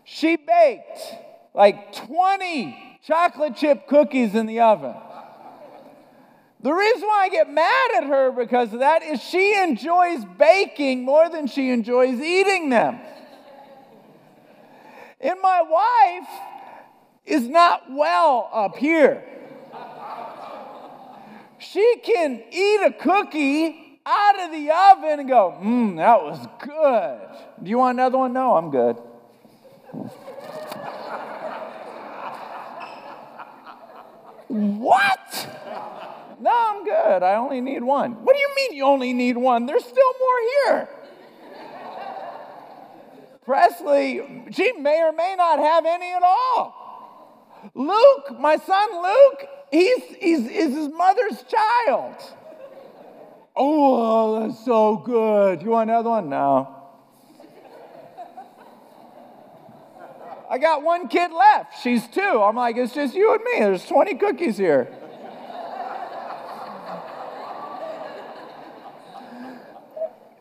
She 0.04 0.36
baked 0.36 1.16
like 1.54 1.94
20 1.94 3.00
chocolate 3.06 3.56
chip 3.56 3.88
cookies 3.88 4.36
in 4.36 4.46
the 4.46 4.60
oven. 4.60 4.96
The 6.62 6.74
reason 6.74 7.08
why 7.08 7.24
I 7.24 7.30
get 7.30 7.50
mad 7.50 7.92
at 7.98 8.04
her 8.04 8.32
because 8.32 8.74
of 8.74 8.80
that 8.80 9.02
is 9.02 9.22
she 9.22 9.56
enjoys 9.62 10.26
baking 10.38 11.04
more 11.04 11.30
than 11.30 11.48
she 11.48 11.70
enjoys 11.70 12.20
eating 12.20 12.70
them. 12.70 13.00
And 15.22 15.40
my 15.42 15.62
wife 15.62 16.30
is 17.26 17.48
not 17.48 17.84
well 17.90 18.50
up 18.54 18.76
here. 18.76 19.24
She 21.60 22.02
can 22.04 22.44
eat 22.52 22.82
a 22.86 22.92
cookie 22.92 23.89
out 24.10 24.40
of 24.40 24.52
the 24.52 24.72
oven 24.72 25.20
and 25.20 25.30
go, 25.30 25.56
mmm, 25.62 25.98
that 25.98 26.22
was 26.22 26.48
good. 26.60 27.64
Do 27.64 27.70
you 27.70 27.78
want 27.78 27.98
another 27.98 28.18
one? 28.18 28.34
No, 28.34 28.56
I'm 28.56 28.72
good. 28.72 28.98
what? 34.48 35.48
No, 36.40 36.52
I'm 36.52 36.84
good. 36.84 37.24
I 37.24 37.36
only 37.36 37.62
need 37.62 37.84
one. 37.84 38.14
What 38.24 38.36
do 38.36 38.40
you 38.40 38.50
mean 38.56 38.74
you 38.74 38.86
only 38.86 39.14
need 39.14 39.38
one? 39.38 39.66
There's 39.66 39.86
still 39.86 40.14
more 40.20 40.40
here. 40.66 40.90
Presley, 43.44 44.46
she 44.52 44.72
may 44.74 45.02
or 45.02 45.12
may 45.12 45.36
not 45.38 45.60
have 45.60 45.86
any 45.86 46.12
at 46.14 46.24
all. 46.24 46.76
Luke, 47.74 48.40
my 48.40 48.58
son 48.58 49.04
Luke, 49.04 49.50
he's, 49.72 50.04
he's, 50.20 50.48
is 50.48 50.74
his 50.74 50.90
mother's 50.90 51.44
child. 51.44 52.16
Oh, 53.62 54.40
that's 54.40 54.64
so 54.64 54.96
good. 54.96 55.62
You 55.62 55.72
want 55.72 55.90
another 55.90 56.10
one? 56.12 56.30
No. 56.30 56.76
I 60.50 60.58
got 60.58 60.82
one 60.82 61.10
kid 61.10 61.32
left. 61.32 61.82
She's 61.84 62.08
two. 62.08 62.22
I'm 62.22 62.56
like, 62.56 62.78
it's 62.78 62.94
just 62.94 63.14
you 63.14 63.34
and 63.34 63.44
me. 63.44 63.60
There's 63.60 63.86
20 63.86 64.16
cookies 64.16 64.58
here. 64.58 64.88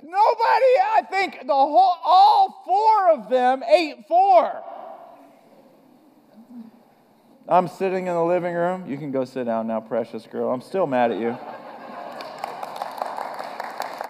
Nobody, 0.01 0.73
I 0.81 1.03
think 1.11 1.41
the 1.45 1.53
whole, 1.53 1.95
all 2.05 2.63
four 2.65 3.13
of 3.13 3.29
them 3.29 3.65
ate 3.65 4.07
four. 4.07 4.63
I'm 7.49 7.67
sitting 7.67 8.07
in 8.07 8.15
the 8.15 8.25
living 8.25 8.55
room. 8.55 8.89
You 8.89 8.97
can 8.97 9.11
go 9.11 9.25
sit 9.25 9.45
down 9.45 9.67
now, 9.67 9.81
precious 9.81 10.25
girl. 10.27 10.51
I'm 10.51 10.61
still 10.61 10.87
mad 10.87 11.11
at 11.11 11.19
you. 11.19 11.37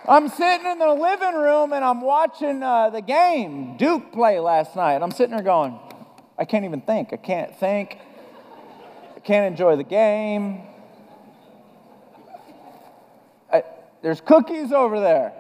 I'm 0.09 0.31
sitting 0.31 0.67
in 0.67 0.79
the 0.79 0.95
living 0.95 1.35
room 1.35 1.75
and 1.75 1.85
I'm 1.85 2.01
watching 2.01 2.63
uh, 2.63 2.89
the 2.89 3.03
game, 3.03 3.77
Duke 3.77 4.11
play 4.11 4.41
last 4.41 4.75
night. 4.75 5.03
I'm 5.03 5.11
sitting 5.11 5.33
there 5.33 5.45
going, 5.45 5.79
I 6.39 6.47
can't 6.47 6.65
even 6.65 6.81
think. 6.81 7.13
I 7.13 7.19
can't 7.19 7.55
think. 7.55 7.99
I 9.15 9.21
can't 9.21 9.53
enjoy 9.53 9.77
the 9.77 9.85
game. 9.85 10.63
I, 13.53 13.65
there's 14.01 14.23
cookies 14.23 14.73
over 14.73 14.99
there, 14.99 15.35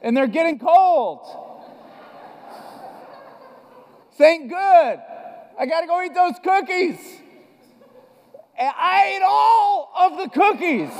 and 0.00 0.16
they're 0.16 0.26
getting 0.26 0.58
cold. 0.58 1.20
This 4.12 4.20
ain't 4.22 4.48
good. 4.48 5.00
I 5.58 5.66
got 5.68 5.82
to 5.82 5.86
go 5.86 6.02
eat 6.02 6.14
those 6.14 6.38
cookies. 6.42 6.98
And 8.58 8.72
I 8.78 9.14
ate 9.16 9.22
all 9.22 9.92
of 9.98 10.18
the 10.18 10.28
cookies 10.30 10.90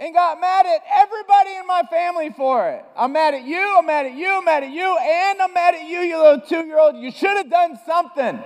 and 0.00 0.14
got 0.14 0.40
mad 0.40 0.64
at 0.64 0.80
everybody 0.96 1.56
in 1.56 1.66
my 1.66 1.82
family 1.90 2.30
for 2.30 2.70
it. 2.70 2.82
I'm 2.96 3.12
mad 3.12 3.34
at 3.34 3.44
you, 3.44 3.78
I'm 3.78 3.84
mad 3.84 4.06
at 4.06 4.14
you, 4.14 4.38
I'm 4.38 4.44
mad 4.46 4.64
at 4.64 4.70
you, 4.70 4.96
and 4.98 5.42
I'm 5.42 5.52
mad 5.52 5.74
at 5.74 5.86
you, 5.86 5.98
you 5.98 6.16
little 6.16 6.40
two 6.40 6.66
year 6.66 6.78
old. 6.78 6.96
You 6.96 7.10
should 7.10 7.36
have 7.36 7.50
done 7.50 7.78
something. 7.84 8.42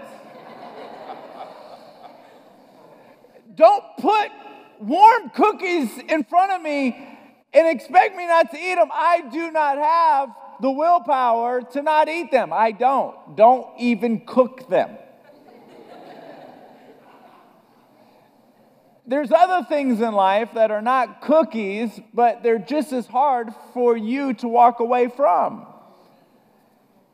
Don't 3.54 3.84
put 4.00 4.30
warm 4.80 5.30
cookies 5.30 5.96
in 6.08 6.24
front 6.24 6.50
of 6.50 6.60
me 6.60 7.18
and 7.52 7.68
expect 7.68 8.16
me 8.16 8.26
not 8.26 8.50
to 8.50 8.58
eat 8.58 8.74
them. 8.74 8.88
I 8.92 9.22
do 9.32 9.52
not 9.52 9.78
have 9.78 10.30
the 10.60 10.72
willpower 10.72 11.62
to 11.62 11.82
not 11.82 12.08
eat 12.08 12.32
them. 12.32 12.52
I 12.52 12.72
don't. 12.72 13.36
Don't 13.36 13.68
even 13.78 14.26
cook 14.26 14.68
them. 14.68 14.90
There's 19.06 19.30
other 19.30 19.66
things 19.66 20.00
in 20.00 20.14
life 20.14 20.50
that 20.54 20.70
are 20.70 20.80
not 20.80 21.20
cookies, 21.20 22.00
but 22.14 22.42
they're 22.42 22.58
just 22.58 22.92
as 22.92 23.06
hard 23.06 23.50
for 23.74 23.96
you 23.96 24.32
to 24.34 24.48
walk 24.48 24.80
away 24.80 25.08
from. 25.14 25.66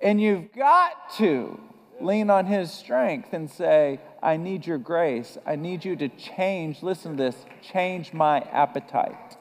And 0.01 0.21
you've 0.21 0.53
got 0.53 1.13
to 1.17 1.61
lean 2.01 2.31
on 2.31 2.47
His 2.47 2.73
strength 2.73 3.33
and 3.33 3.51
say, 3.51 4.01
I 4.23 4.37
need 4.37 4.67
your 4.67 4.79
grace. 4.79 5.37
I 5.45 5.57
need 5.57 5.85
you 5.85 5.97
to 5.97 6.09
change, 6.09 6.83
listen 6.83 7.17
to 7.17 7.23
this, 7.25 7.37
change 7.61 8.13
my 8.13 8.39
appetite. 8.39 9.37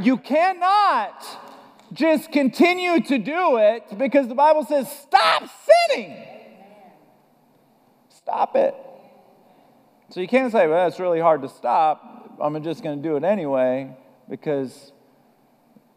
You 0.00 0.16
cannot 0.16 1.24
just 1.92 2.32
continue 2.32 3.00
to 3.02 3.18
do 3.18 3.58
it 3.58 3.98
because 3.98 4.28
the 4.28 4.34
Bible 4.34 4.64
says, 4.64 4.90
stop 4.90 5.44
sinning. 5.90 6.24
Stop 8.08 8.56
it. 8.56 8.74
So 10.14 10.20
you 10.20 10.28
can't 10.28 10.52
say, 10.52 10.68
well, 10.68 10.86
it's 10.86 11.00
really 11.00 11.18
hard 11.18 11.42
to 11.42 11.48
stop. 11.48 12.38
I'm 12.40 12.62
just 12.62 12.84
going 12.84 13.02
to 13.02 13.08
do 13.08 13.16
it 13.16 13.24
anyway 13.24 13.96
because 14.30 14.92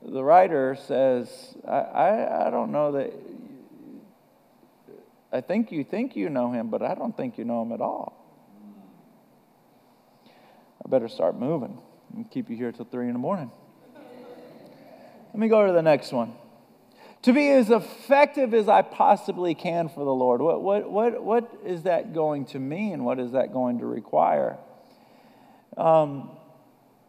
the 0.01 0.23
writer 0.23 0.75
says, 0.87 1.55
I, 1.67 1.77
I, 1.77 2.47
I 2.47 2.49
don't 2.49 2.71
know 2.71 2.93
that. 2.93 3.13
I 5.31 5.41
think 5.41 5.71
you 5.71 5.83
think 5.83 6.15
you 6.15 6.29
know 6.29 6.51
him, 6.51 6.71
but 6.71 6.81
I 6.81 6.95
don't 6.95 7.15
think 7.15 7.37
you 7.37 7.45
know 7.45 7.61
him 7.61 7.71
at 7.71 7.79
all. 7.79 8.25
I 10.83 10.89
better 10.89 11.09
start 11.09 11.37
moving 11.37 11.77
and 12.15 12.27
keep 12.31 12.49
you 12.49 12.55
here 12.55 12.71
till 12.71 12.85
three 12.85 13.05
in 13.05 13.13
the 13.13 13.19
morning. 13.19 13.51
Let 15.27 15.35
me 15.39 15.47
go 15.47 15.67
to 15.67 15.73
the 15.73 15.83
next 15.83 16.11
one 16.11 16.33
to 17.23 17.33
be 17.33 17.49
as 17.49 17.69
effective 17.69 18.53
as 18.53 18.69
I 18.69 18.81
possibly 18.81 19.55
can 19.55 19.89
for 19.89 20.05
the 20.05 20.13
Lord. 20.13 20.41
What, 20.41 20.61
what, 20.61 20.91
what, 20.91 21.23
what 21.23 21.51
is 21.65 21.83
that 21.83 22.13
going 22.13 22.45
to 22.47 22.59
mean? 22.59 23.03
What 23.03 23.19
is 23.19 23.31
that 23.31 23.51
going 23.51 23.79
to 23.79 23.85
require? 23.85 24.57
Um, 25.75 26.31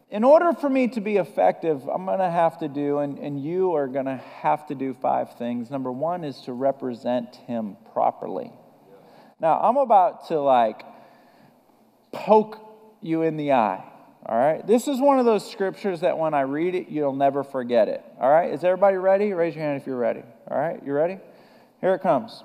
in 0.09 0.23
order 0.23 0.53
for 0.53 0.69
me 0.69 0.87
to 0.89 1.01
be 1.01 1.17
effective, 1.17 1.87
I'm 1.87 2.05
going 2.05 2.19
to 2.19 2.31
have 2.31 2.57
to 2.59 2.67
do, 2.67 2.99
and, 2.99 3.19
and 3.19 3.41
you 3.41 3.75
are 3.75 3.87
going 3.87 4.05
to 4.05 4.17
have 4.17 4.65
to 4.67 4.75
do 4.75 4.95
five 4.95 5.37
things. 5.37 5.69
Number 5.69 5.91
one 5.91 6.23
is 6.23 6.41
to 6.41 6.53
represent 6.53 7.35
Him 7.47 7.77
properly. 7.93 8.51
Now, 9.39 9.59
I'm 9.59 9.77
about 9.77 10.27
to 10.27 10.41
like 10.41 10.83
poke 12.11 12.59
you 13.01 13.21
in 13.21 13.37
the 13.37 13.53
eye. 13.53 13.88
All 14.25 14.37
right? 14.37 14.65
This 14.65 14.87
is 14.87 14.99
one 14.99 15.19
of 15.19 15.25
those 15.25 15.49
scriptures 15.49 16.01
that 16.01 16.17
when 16.17 16.33
I 16.33 16.41
read 16.41 16.75
it, 16.75 16.89
you'll 16.89 17.15
never 17.15 17.43
forget 17.43 17.87
it. 17.87 18.03
All 18.19 18.29
right? 18.29 18.51
Is 18.51 18.63
everybody 18.63 18.97
ready? 18.97 19.33
Raise 19.33 19.55
your 19.55 19.63
hand 19.63 19.81
if 19.81 19.87
you're 19.87 19.97
ready. 19.97 20.23
All 20.49 20.57
right? 20.57 20.81
You 20.85 20.93
ready? 20.93 21.19
Here 21.81 21.93
it 21.93 22.01
comes. 22.01 22.43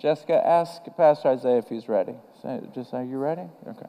Jessica, 0.00 0.34
ask 0.34 0.82
Pastor 0.96 1.28
Isaiah 1.28 1.58
if 1.58 1.68
he's 1.68 1.88
ready. 1.88 2.14
Say, 2.42 2.60
just 2.74 2.90
say, 2.90 3.06
you 3.06 3.18
ready? 3.18 3.44
Okay. 3.66 3.86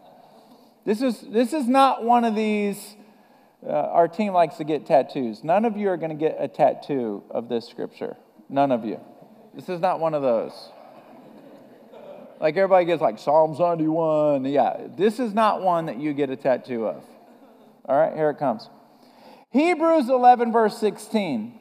This 0.86 1.02
is, 1.02 1.22
this 1.22 1.52
is 1.52 1.68
not 1.68 2.04
one 2.04 2.24
of 2.24 2.36
these, 2.36 2.96
uh, 3.66 3.72
our 3.72 4.08
team 4.08 4.34
likes 4.34 4.58
to 4.58 4.64
get 4.64 4.86
tattoos. 4.86 5.44
None 5.44 5.66
of 5.66 5.78
you 5.78 5.90
are 5.90 5.98
going 5.98 6.12
to 6.12 6.16
get 6.16 6.38
a 6.40 6.48
tattoo 6.48 7.24
of 7.32 7.50
this 7.50 7.68
scripture. 7.68 8.18
None 8.50 8.72
of 8.72 8.86
you. 8.86 9.00
This 9.56 9.70
is 9.70 9.80
not 9.80 10.00
one 10.00 10.14
of 10.14 10.22
those. 10.22 10.54
Like 12.40 12.58
everybody 12.58 12.86
gets 12.86 13.02
like 13.02 13.20
Psalms 13.20 13.60
91. 13.60 14.46
Yeah, 14.46 14.88
this 14.98 15.20
is 15.20 15.34
not 15.34 15.62
one 15.62 15.86
that 15.88 15.98
you 16.00 16.14
get 16.14 16.30
a 16.30 16.36
tattoo 16.36 16.88
of. 16.88 17.04
All 17.86 17.98
right, 17.98 18.14
here 18.16 18.30
it 18.30 18.38
comes. 18.38 18.70
Hebrews 19.52 20.10
11, 20.10 20.52
verse 20.52 20.78
16. 20.78 21.60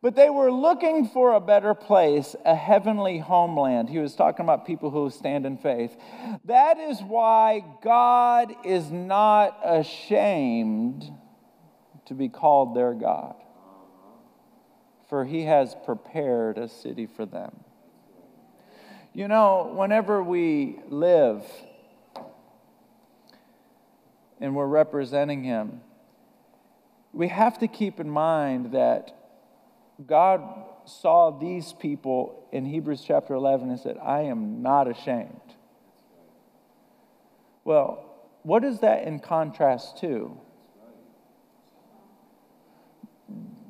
But 0.00 0.16
they 0.16 0.28
were 0.28 0.52
looking 0.52 1.08
for 1.08 1.32
a 1.32 1.40
better 1.40 1.72
place, 1.72 2.36
a 2.44 2.54
heavenly 2.54 3.18
homeland. 3.18 3.88
He 3.88 3.98
was 3.98 4.14
talking 4.14 4.44
about 4.44 4.66
people 4.66 4.90
who 4.90 5.08
stand 5.08 5.46
in 5.46 5.56
faith. 5.56 5.96
That 6.44 6.78
is 6.78 7.00
why 7.00 7.64
God 7.82 8.54
is 8.64 8.90
not 8.90 9.58
ashamed 9.64 11.10
to 12.04 12.14
be 12.14 12.28
called 12.28 12.76
their 12.76 12.92
God, 12.92 13.34
for 15.08 15.24
he 15.24 15.44
has 15.44 15.74
prepared 15.86 16.58
a 16.58 16.68
city 16.68 17.06
for 17.06 17.24
them. 17.24 17.63
You 19.16 19.28
know, 19.28 19.72
whenever 19.76 20.24
we 20.24 20.80
live 20.88 21.44
and 24.40 24.56
we're 24.56 24.66
representing 24.66 25.44
Him, 25.44 25.82
we 27.12 27.28
have 27.28 27.60
to 27.60 27.68
keep 27.68 28.00
in 28.00 28.10
mind 28.10 28.72
that 28.72 29.16
God 30.04 30.42
saw 30.84 31.30
these 31.30 31.72
people 31.72 32.48
in 32.50 32.66
Hebrews 32.66 33.04
chapter 33.06 33.34
11 33.34 33.70
and 33.70 33.78
said, 33.78 33.98
I 34.02 34.22
am 34.22 34.62
not 34.62 34.90
ashamed. 34.90 35.40
Well, 37.62 38.04
what 38.42 38.64
is 38.64 38.80
that 38.80 39.04
in 39.04 39.20
contrast 39.20 39.98
to? 40.00 40.36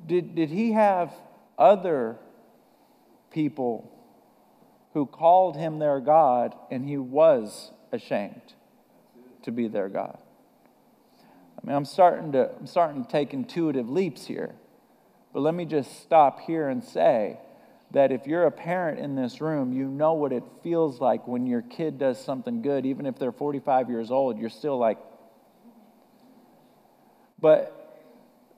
Did, 0.07 0.35
did 0.35 0.49
he 0.49 0.73
have 0.73 1.13
other 1.59 2.17
people 3.31 3.94
who 4.95 5.05
called 5.07 5.57
him 5.57 5.81
their 5.81 6.01
God, 6.01 6.55
and 6.71 6.89
he 6.89 6.97
was 6.97 7.73
ashamed 7.93 8.55
to 9.43 9.51
be 9.51 9.69
their 9.69 9.89
God. 9.89 10.17
I 11.59 11.67
mean, 11.67 11.77
I'm 11.77 11.85
starting 11.85 12.33
to, 12.33 12.51
I'm 12.59 12.67
starting 12.67 13.05
to 13.05 13.11
take 13.11 13.35
intuitive 13.35 13.91
leaps 13.91 14.25
here. 14.25 14.55
But 15.33 15.41
let 15.41 15.53
me 15.53 15.65
just 15.65 16.03
stop 16.03 16.41
here 16.41 16.69
and 16.69 16.83
say 16.83 17.39
that 17.91 18.13
if 18.13 18.27
you're 18.27 18.47
a 18.47 18.53
parent 18.53 19.01
in 19.01 19.17
this 19.17 19.41
room, 19.41 19.73
you 19.73 19.89
know 19.89 20.13
what 20.13 20.33
it 20.33 20.45
feels 20.63 21.01
like 21.01 21.27
when 21.27 21.47
your 21.47 21.63
kid 21.63 21.99
does 21.99 22.23
something 22.23 22.63
good, 22.63 22.87
even 22.87 23.05
if 23.05 23.19
they're 23.19 23.33
45 23.33 23.91
years 23.91 24.13
old, 24.13 24.39
you're 24.39 24.49
still 24.49 24.79
like, 24.79 24.99
But 27.41 27.73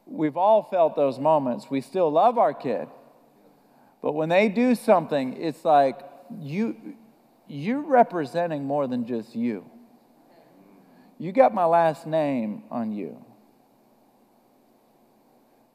we've 0.07 0.37
all 0.37 0.63
felt 0.63 0.97
those 0.97 1.19
moments. 1.19 1.71
We 1.71 1.81
still 1.81 2.11
love 2.11 2.37
our 2.37 2.53
kid. 2.53 2.89
But 4.03 4.13
when 4.13 4.29
they 4.29 4.49
do 4.49 4.75
something, 4.75 5.37
it's 5.41 5.65
like 5.65 5.99
you 6.41 6.97
you're 7.49 7.81
representing 7.81 8.65
more 8.65 8.87
than 8.87 9.07
just 9.07 9.35
you. 9.37 9.71
You 11.19 11.33
got 11.33 11.55
my 11.55 11.65
last 11.65 12.07
name 12.07 12.65
on 12.71 12.93
you. 12.93 13.25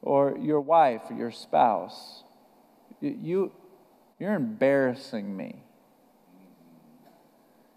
Or 0.02 0.36
your 0.38 0.60
wife 0.60 1.02
or 1.10 1.16
your 1.16 1.30
spouse. 1.30 2.24
You, 3.00 3.52
you're 4.18 4.34
embarrassing 4.34 5.36
me. 5.36 5.64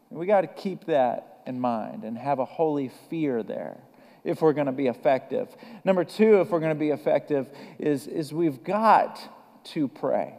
We 0.09 0.25
got 0.25 0.41
to 0.41 0.47
keep 0.47 0.85
that 0.85 1.41
in 1.45 1.59
mind 1.59 2.03
and 2.03 2.17
have 2.17 2.39
a 2.39 2.45
holy 2.45 2.91
fear 3.09 3.43
there 3.43 3.77
if 4.23 4.41
we're 4.41 4.53
going 4.53 4.67
to 4.67 4.71
be 4.71 4.88
effective. 4.88 5.55
Number 5.83 6.03
two, 6.03 6.41
if 6.41 6.49
we're 6.49 6.59
going 6.59 6.73
to 6.73 6.79
be 6.79 6.89
effective, 6.89 7.47
is, 7.79 8.07
is 8.07 8.33
we've 8.33 8.63
got 8.63 9.19
to 9.65 9.88
pray. 9.88 10.35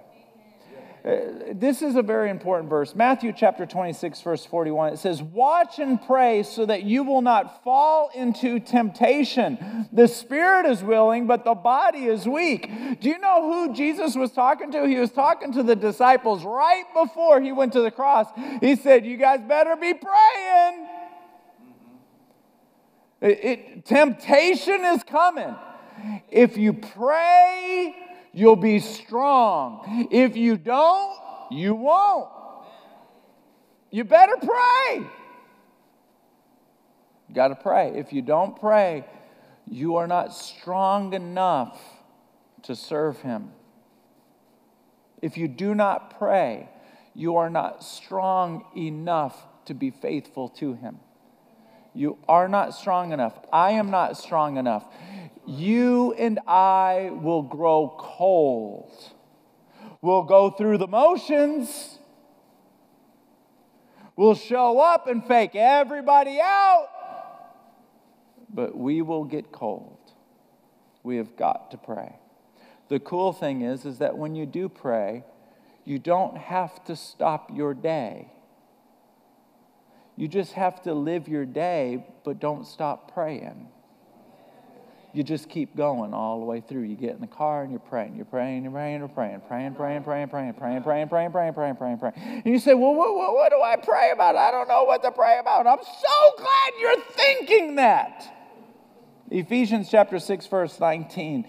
Uh, 1.06 1.52
this 1.52 1.82
is 1.82 1.94
a 1.94 2.02
very 2.02 2.30
important 2.30 2.68
verse. 2.68 2.92
Matthew 2.96 3.32
chapter 3.32 3.64
26, 3.64 4.20
verse 4.22 4.44
41. 4.44 4.94
It 4.94 4.98
says, 4.98 5.22
Watch 5.22 5.78
and 5.78 6.02
pray 6.04 6.42
so 6.42 6.66
that 6.66 6.82
you 6.82 7.04
will 7.04 7.22
not 7.22 7.62
fall 7.62 8.10
into 8.12 8.58
temptation. 8.58 9.88
The 9.92 10.08
spirit 10.08 10.66
is 10.66 10.82
willing, 10.82 11.28
but 11.28 11.44
the 11.44 11.54
body 11.54 12.06
is 12.06 12.26
weak. 12.26 12.68
Do 13.00 13.08
you 13.08 13.20
know 13.20 13.52
who 13.52 13.72
Jesus 13.72 14.16
was 14.16 14.32
talking 14.32 14.72
to? 14.72 14.84
He 14.84 14.96
was 14.96 15.12
talking 15.12 15.52
to 15.52 15.62
the 15.62 15.76
disciples 15.76 16.42
right 16.42 16.84
before 16.92 17.40
he 17.40 17.52
went 17.52 17.72
to 17.74 17.82
the 17.82 17.92
cross. 17.92 18.26
He 18.60 18.74
said, 18.74 19.06
You 19.06 19.16
guys 19.16 19.40
better 19.46 19.76
be 19.76 19.94
praying. 19.94 20.88
It, 23.20 23.44
it, 23.44 23.84
temptation 23.84 24.84
is 24.84 25.04
coming. 25.04 25.54
If 26.30 26.56
you 26.56 26.72
pray, 26.72 27.94
you'll 28.36 28.54
be 28.54 28.78
strong. 28.78 30.08
If 30.12 30.36
you 30.36 30.58
don't, 30.58 31.18
you 31.50 31.74
won't. 31.74 32.28
You 33.90 34.04
better 34.04 34.36
pray. 34.36 35.06
Got 37.32 37.48
to 37.48 37.54
pray. 37.54 37.92
If 37.96 38.12
you 38.12 38.20
don't 38.20 38.60
pray, 38.60 39.06
you 39.66 39.96
are 39.96 40.06
not 40.06 40.34
strong 40.34 41.14
enough 41.14 41.80
to 42.64 42.76
serve 42.76 43.20
Him. 43.22 43.52
If 45.22 45.38
you 45.38 45.48
do 45.48 45.74
not 45.74 46.18
pray, 46.18 46.68
you 47.14 47.36
are 47.36 47.48
not 47.48 47.82
strong 47.82 48.66
enough 48.76 49.34
to 49.64 49.72
be 49.72 49.90
faithful 49.90 50.50
to 50.50 50.74
Him. 50.74 50.98
You 51.94 52.18
are 52.28 52.48
not 52.48 52.74
strong 52.74 53.12
enough. 53.12 53.38
I 53.50 53.72
am 53.72 53.90
not 53.90 54.18
strong 54.18 54.58
enough 54.58 54.84
you 55.46 56.12
and 56.14 56.38
I 56.46 57.10
will 57.12 57.42
grow 57.42 57.94
cold. 57.98 58.92
We'll 60.02 60.24
go 60.24 60.50
through 60.50 60.78
the 60.78 60.86
motions. 60.86 61.98
We'll 64.16 64.34
show 64.34 64.80
up 64.80 65.06
and 65.06 65.24
fake 65.24 65.54
everybody 65.54 66.40
out. 66.40 66.88
But 68.52 68.76
we 68.76 69.02
will 69.02 69.24
get 69.24 69.52
cold. 69.52 69.98
We 71.02 71.16
have 71.16 71.36
got 71.36 71.70
to 71.70 71.76
pray. 71.76 72.16
The 72.88 73.00
cool 73.00 73.32
thing 73.32 73.62
is 73.62 73.84
is 73.84 73.98
that 73.98 74.16
when 74.16 74.34
you 74.34 74.46
do 74.46 74.68
pray, 74.68 75.24
you 75.84 75.98
don't 75.98 76.36
have 76.36 76.84
to 76.84 76.96
stop 76.96 77.50
your 77.54 77.74
day. 77.74 78.32
You 80.16 80.28
just 80.28 80.52
have 80.54 80.82
to 80.82 80.94
live 80.94 81.28
your 81.28 81.44
day, 81.44 82.04
but 82.24 82.40
don't 82.40 82.66
stop 82.66 83.12
praying 83.12 83.68
you 85.16 85.22
just 85.22 85.48
keep 85.48 85.74
going 85.74 86.12
all 86.12 86.40
the 86.40 86.44
way 86.44 86.60
through. 86.60 86.82
You 86.82 86.94
get 86.94 87.14
in 87.14 87.20
the 87.20 87.26
car 87.26 87.62
and 87.62 87.70
you're 87.70 87.80
praying, 87.80 88.16
you're 88.16 88.26
praying, 88.26 88.64
you're 88.64 88.72
praying, 88.72 88.98
you're 88.98 89.08
praying, 89.08 89.40
praying, 89.48 89.74
praying, 89.74 90.02
praying, 90.04 90.28
praying, 90.28 90.52
praying, 90.52 90.82
praying, 90.82 91.08
praying, 91.08 91.30
praying, 91.30 91.54
praying, 91.54 91.76
praying, 91.76 91.98
praying. 91.98 92.14
And 92.16 92.44
you 92.44 92.58
say, 92.58 92.74
well, 92.74 92.94
what, 92.94 93.14
what, 93.14 93.32
what 93.32 93.50
do 93.50 93.62
I 93.62 93.76
pray 93.76 94.10
about? 94.12 94.36
I 94.36 94.50
don't 94.50 94.68
know 94.68 94.84
what 94.84 95.02
to 95.02 95.10
pray 95.10 95.38
about. 95.38 95.66
I'm 95.66 95.78
so 95.78 96.32
glad 96.36 96.72
you're 96.80 97.00
thinking 97.12 97.76
that. 97.76 98.30
Ephesians 99.30 99.88
chapter 99.90 100.18
6, 100.18 100.46
verse 100.48 100.78
19. 100.78 101.46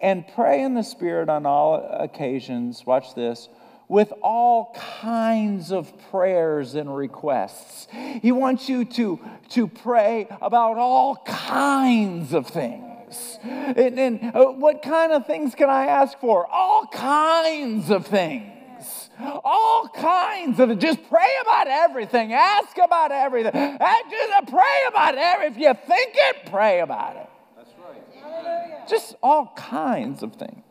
And 0.00 0.24
pray 0.34 0.62
in 0.62 0.74
the 0.74 0.82
Spirit 0.82 1.28
on 1.28 1.44
all 1.44 1.86
occasions. 2.00 2.84
Watch 2.86 3.14
this 3.14 3.48
with 3.88 4.12
all 4.22 4.74
kinds 5.00 5.70
of 5.70 5.92
prayers 6.10 6.74
and 6.74 6.94
requests. 6.94 7.86
He 8.20 8.32
wants 8.32 8.68
you 8.68 8.84
to, 8.84 9.20
to 9.50 9.68
pray 9.68 10.26
about 10.42 10.76
all 10.76 11.16
kinds 11.24 12.32
of 12.32 12.48
things. 12.48 13.38
And, 13.42 13.98
and 13.98 14.34
uh, 14.34 14.46
what 14.46 14.82
kind 14.82 15.12
of 15.12 15.26
things 15.26 15.54
can 15.54 15.70
I 15.70 15.86
ask 15.86 16.18
for? 16.18 16.46
All 16.50 16.86
kinds 16.86 17.90
of 17.90 18.06
things. 18.06 19.10
All 19.44 19.88
kinds 19.88 20.60
of. 20.60 20.76
Just 20.78 21.08
pray 21.08 21.28
about 21.40 21.68
everything. 21.68 22.32
Ask 22.32 22.76
about 22.76 23.12
everything. 23.12 23.52
Just 23.52 24.48
pray 24.48 24.82
about 24.88 25.14
it. 25.14 25.52
If 25.52 25.56
you 25.56 25.72
think 25.72 26.12
it, 26.14 26.50
pray 26.50 26.80
about 26.80 27.16
it. 27.16 27.30
That's 27.56 27.70
right. 27.78 28.88
Just 28.88 29.14
all 29.22 29.52
kinds 29.56 30.22
of 30.22 30.34
things. 30.34 30.65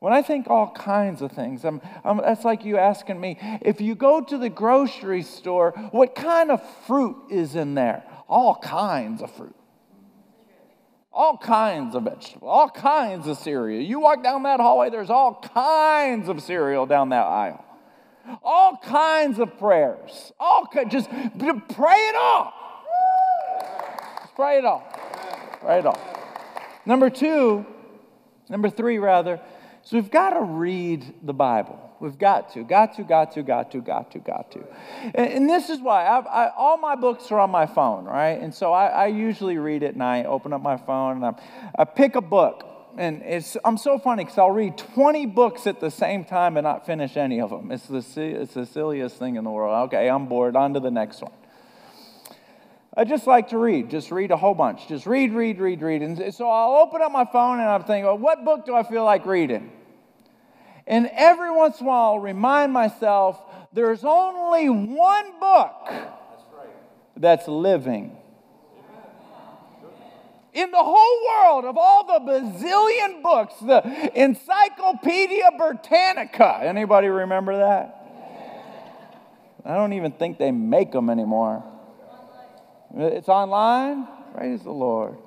When 0.00 0.12
I 0.12 0.22
think 0.22 0.48
all 0.48 0.70
kinds 0.70 1.22
of 1.22 1.32
things, 1.32 1.64
I'm, 1.64 1.80
I'm, 2.04 2.18
that's 2.18 2.44
like 2.44 2.64
you 2.64 2.78
asking 2.78 3.20
me 3.20 3.36
if 3.62 3.80
you 3.80 3.96
go 3.96 4.20
to 4.20 4.38
the 4.38 4.48
grocery 4.48 5.22
store, 5.22 5.72
what 5.90 6.14
kind 6.14 6.50
of 6.50 6.62
fruit 6.86 7.16
is 7.30 7.56
in 7.56 7.74
there? 7.74 8.04
All 8.28 8.54
kinds 8.54 9.22
of 9.22 9.30
fruit. 9.32 9.56
All 11.12 11.36
kinds 11.36 11.96
of 11.96 12.04
vegetables, 12.04 12.48
all 12.48 12.70
kinds 12.70 13.26
of 13.26 13.38
cereal. 13.38 13.82
You 13.82 13.98
walk 13.98 14.22
down 14.22 14.44
that 14.44 14.60
hallway, 14.60 14.90
there's 14.90 15.10
all 15.10 15.34
kinds 15.34 16.28
of 16.28 16.40
cereal 16.42 16.86
down 16.86 17.08
that 17.08 17.24
aisle. 17.24 17.64
All 18.44 18.76
kinds 18.76 19.40
of 19.40 19.58
prayers. 19.58 20.32
All 20.38 20.68
just 20.88 21.10
pray 21.10 21.96
it 21.96 22.14
all. 22.14 22.52
Just 24.20 24.34
pray 24.36 24.58
it 24.58 24.64
all. 24.64 24.86
Pray 25.60 25.80
it 25.80 25.86
all. 25.86 25.98
Number 26.86 27.10
two, 27.10 27.66
number 28.48 28.70
three, 28.70 28.98
rather, 28.98 29.40
so 29.88 29.96
we've 29.96 30.10
got 30.10 30.34
to 30.34 30.42
read 30.42 31.14
the 31.22 31.32
Bible. 31.32 31.80
We've 31.98 32.18
got 32.18 32.52
to, 32.52 32.62
got 32.62 32.96
to, 32.96 33.04
got 33.04 33.32
to, 33.32 33.42
got 33.42 33.70
to, 33.72 33.80
got 33.80 34.10
to, 34.10 34.18
got 34.18 34.52
to. 34.52 34.62
And, 35.14 35.32
and 35.32 35.48
this 35.48 35.70
is 35.70 35.80
why 35.80 36.04
I, 36.04 36.50
all 36.58 36.76
my 36.76 36.94
books 36.94 37.32
are 37.32 37.40
on 37.40 37.50
my 37.50 37.64
phone, 37.64 38.04
right? 38.04 38.38
And 38.38 38.54
so 38.54 38.74
I, 38.74 38.88
I 38.88 39.06
usually 39.06 39.56
read 39.56 39.82
at 39.82 39.96
night, 39.96 40.26
open 40.26 40.52
up 40.52 40.60
my 40.60 40.76
phone, 40.76 41.16
and 41.16 41.24
I'm, 41.24 41.36
I 41.78 41.84
pick 41.84 42.16
a 42.16 42.20
book. 42.20 42.66
And 42.98 43.22
it's, 43.22 43.56
I'm 43.64 43.78
so 43.78 43.98
funny 43.98 44.24
because 44.24 44.36
I'll 44.36 44.50
read 44.50 44.76
20 44.76 45.24
books 45.24 45.66
at 45.66 45.80
the 45.80 45.90
same 45.90 46.26
time 46.26 46.58
and 46.58 46.64
not 46.64 46.84
finish 46.84 47.16
any 47.16 47.40
of 47.40 47.48
them. 47.48 47.72
It's 47.72 47.86
the, 47.86 48.04
it's 48.20 48.52
the 48.52 48.66
silliest 48.66 49.16
thing 49.16 49.36
in 49.36 49.44
the 49.44 49.50
world. 49.50 49.88
Okay, 49.88 50.10
I'm 50.10 50.26
bored. 50.26 50.54
On 50.54 50.74
to 50.74 50.80
the 50.80 50.90
next 50.90 51.22
one. 51.22 51.32
I 52.94 53.04
just 53.04 53.26
like 53.26 53.48
to 53.50 53.58
read, 53.58 53.88
just 53.88 54.10
read 54.10 54.32
a 54.32 54.36
whole 54.36 54.54
bunch. 54.54 54.86
Just 54.86 55.06
read, 55.06 55.32
read, 55.32 55.60
read, 55.60 55.80
read. 55.80 56.02
And 56.02 56.34
so 56.34 56.46
I'll 56.50 56.82
open 56.82 57.00
up 57.00 57.10
my 57.10 57.24
phone 57.24 57.58
and 57.58 57.70
I'm 57.70 57.84
thinking, 57.84 58.04
well, 58.04 58.18
what 58.18 58.44
book 58.44 58.66
do 58.66 58.74
I 58.74 58.82
feel 58.82 59.04
like 59.04 59.24
reading? 59.24 59.70
And 60.88 61.10
every 61.12 61.50
once 61.50 61.80
in 61.80 61.86
a 61.86 61.88
while, 61.90 62.14
I'll 62.14 62.18
remind 62.18 62.72
myself 62.72 63.38
there's 63.74 64.04
only 64.04 64.70
one 64.70 65.38
book 65.38 65.92
that's 67.14 67.46
living. 67.46 68.16
In 70.54 70.70
the 70.70 70.82
whole 70.82 71.26
world 71.28 71.66
of 71.66 71.76
all 71.76 72.06
the 72.06 72.32
bazillion 72.32 73.22
books, 73.22 73.54
the 73.60 74.10
Encyclopedia 74.14 75.50
Britannica. 75.58 76.58
Anybody 76.62 77.08
remember 77.08 77.58
that? 77.58 77.94
I 79.66 79.74
don't 79.74 79.92
even 79.92 80.12
think 80.12 80.38
they 80.38 80.50
make 80.50 80.90
them 80.92 81.10
anymore. 81.10 81.62
It's 82.96 83.28
online. 83.28 84.08
Praise 84.34 84.62
the 84.62 84.72
Lord. 84.72 85.18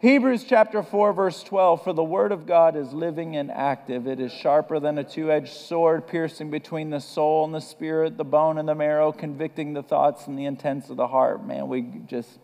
Hebrews 0.00 0.44
chapter 0.44 0.84
4, 0.84 1.12
verse 1.12 1.42
12 1.42 1.82
For 1.82 1.92
the 1.92 2.04
word 2.04 2.30
of 2.30 2.46
God 2.46 2.76
is 2.76 2.92
living 2.92 3.34
and 3.34 3.50
active. 3.50 4.06
It 4.06 4.20
is 4.20 4.32
sharper 4.32 4.78
than 4.78 4.96
a 4.96 5.02
two 5.02 5.32
edged 5.32 5.52
sword, 5.52 6.06
piercing 6.06 6.50
between 6.50 6.90
the 6.90 7.00
soul 7.00 7.44
and 7.44 7.52
the 7.52 7.60
spirit, 7.60 8.16
the 8.16 8.24
bone 8.24 8.58
and 8.58 8.68
the 8.68 8.76
marrow, 8.76 9.10
convicting 9.10 9.72
the 9.72 9.82
thoughts 9.82 10.28
and 10.28 10.38
the 10.38 10.44
intents 10.44 10.88
of 10.88 10.96
the 10.96 11.08
heart. 11.08 11.44
Man, 11.44 11.66
we 11.66 11.82
just. 12.06 12.38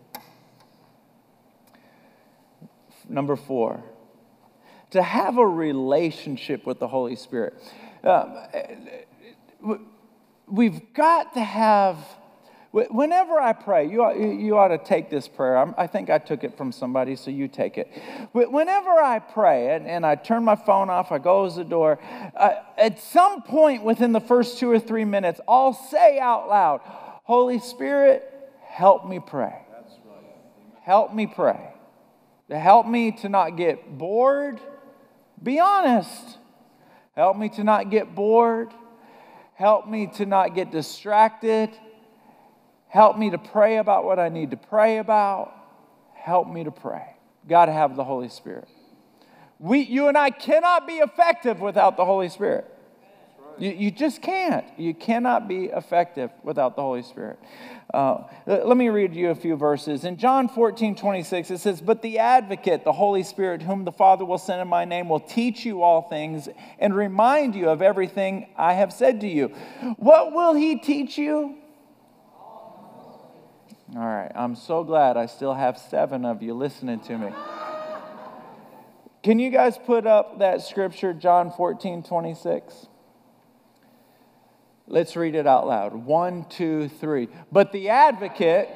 Number 3.07 3.37
four, 3.37 3.83
to 4.89 5.01
have 5.01 5.37
a 5.37 5.47
relationship 5.47 6.65
with 6.65 6.79
the 6.79 6.87
Holy 6.87 7.15
Spirit. 7.15 7.53
Um, 8.03 8.35
we've 10.45 10.93
got 10.93 11.35
to 11.35 11.41
have 11.41 11.97
Whenever 12.75 13.39
I 13.39 13.53
pray, 13.53 13.89
you 13.89 14.03
ought, 14.03 14.19
you 14.19 14.57
ought 14.57 14.67
to 14.67 14.77
take 14.77 15.09
this 15.09 15.29
prayer. 15.29 15.73
I 15.77 15.87
think 15.87 16.09
I 16.09 16.17
took 16.17 16.43
it 16.43 16.57
from 16.57 16.73
somebody, 16.73 17.15
so 17.15 17.31
you 17.31 17.47
take 17.47 17.77
it. 17.77 17.89
Whenever 18.33 18.89
I 18.89 19.19
pray 19.19 19.73
and, 19.73 19.87
and 19.87 20.05
I 20.05 20.15
turn 20.15 20.43
my 20.43 20.57
phone 20.57 20.89
off, 20.89 21.09
I 21.09 21.17
to 21.17 21.55
the 21.55 21.63
door, 21.63 21.99
uh, 22.35 22.55
at 22.77 22.99
some 22.99 23.43
point 23.43 23.85
within 23.85 24.11
the 24.11 24.19
first 24.19 24.59
two 24.59 24.69
or 24.69 24.77
three 24.77 25.05
minutes, 25.05 25.39
I'll 25.47 25.71
say 25.71 26.19
out 26.19 26.49
loud, 26.49 26.81
Holy 27.23 27.59
Spirit, 27.59 28.29
help 28.67 29.07
me 29.07 29.21
pray. 29.25 29.55
help 30.81 31.13
me 31.13 31.27
pray. 31.27 31.69
Help 32.49 32.87
me 32.87 33.13
to 33.13 33.29
not 33.29 33.55
get 33.55 33.97
bored. 33.97 34.59
Be 35.41 35.61
honest. 35.61 36.37
Help 37.15 37.37
me 37.37 37.47
to 37.47 37.63
not 37.63 37.89
get 37.89 38.13
bored. 38.13 38.73
Help 39.53 39.87
me 39.87 40.07
to 40.15 40.25
not 40.25 40.53
get 40.53 40.71
distracted. 40.71 41.69
Help 42.95 43.17
me 43.17 43.29
to 43.29 43.37
pray 43.37 43.75
about 43.75 44.05
what 44.05 44.19
I 44.19 44.29
need 44.29 44.51
to 44.51 44.57
pray 44.57 44.99
about. 44.99 45.53
Help 46.13 46.47
me 46.47 46.63
to 46.63 46.71
pray. 46.71 47.17
Got 47.45 47.65
to 47.65 47.73
have 47.73 47.97
the 47.97 48.05
Holy 48.05 48.29
Spirit. 48.29 48.69
We, 49.59 49.81
you 49.81 50.07
and 50.07 50.17
I 50.17 50.29
cannot 50.29 50.87
be 50.87 50.93
effective 50.93 51.59
without 51.59 51.97
the 51.97 52.05
Holy 52.05 52.29
Spirit. 52.29 52.73
You, 53.57 53.71
you 53.71 53.91
just 53.91 54.21
can't. 54.21 54.63
You 54.77 54.93
cannot 54.93 55.49
be 55.49 55.65
effective 55.65 56.31
without 56.41 56.77
the 56.77 56.83
Holy 56.83 57.03
Spirit. 57.03 57.37
Uh, 57.93 58.23
let 58.47 58.77
me 58.77 58.87
read 58.87 59.13
you 59.13 59.29
a 59.29 59.35
few 59.35 59.57
verses. 59.57 60.05
In 60.05 60.15
John 60.15 60.47
14, 60.47 60.95
26, 60.95 61.51
it 61.51 61.57
says, 61.57 61.81
But 61.81 62.01
the 62.01 62.19
advocate, 62.19 62.85
the 62.85 62.93
Holy 62.93 63.23
Spirit, 63.23 63.61
whom 63.61 63.83
the 63.83 63.91
Father 63.91 64.23
will 64.23 64.37
send 64.37 64.61
in 64.61 64.69
my 64.69 64.85
name, 64.85 65.09
will 65.09 65.19
teach 65.19 65.65
you 65.65 65.83
all 65.83 66.03
things 66.03 66.47
and 66.79 66.95
remind 66.95 67.55
you 67.55 67.67
of 67.67 67.81
everything 67.81 68.47
I 68.55 68.71
have 68.71 68.93
said 68.93 69.19
to 69.19 69.27
you. 69.27 69.49
What 69.97 70.31
will 70.31 70.53
he 70.53 70.77
teach 70.77 71.17
you? 71.17 71.57
All 73.93 74.01
right, 74.01 74.31
I'm 74.33 74.55
so 74.55 74.83
glad 74.83 75.15
I 75.15 75.27
still 75.27 75.53
have 75.53 75.77
seven 75.77 76.25
of 76.25 76.41
you 76.41 76.55
listening 76.55 77.01
to 77.01 77.17
me. 77.17 77.29
Can 79.21 79.37
you 79.37 79.51
guys 79.51 79.77
put 79.77 80.07
up 80.07 80.39
that 80.39 80.63
scripture, 80.63 81.13
John 81.13 81.51
14, 81.51 82.01
26? 82.01 82.87
Let's 84.87 85.15
read 85.15 85.35
it 85.35 85.45
out 85.45 85.67
loud. 85.67 85.93
One, 85.93 86.45
two, 86.49 86.89
three. 86.89 87.29
But 87.51 87.71
the 87.71 87.89
advocate. 87.89 88.69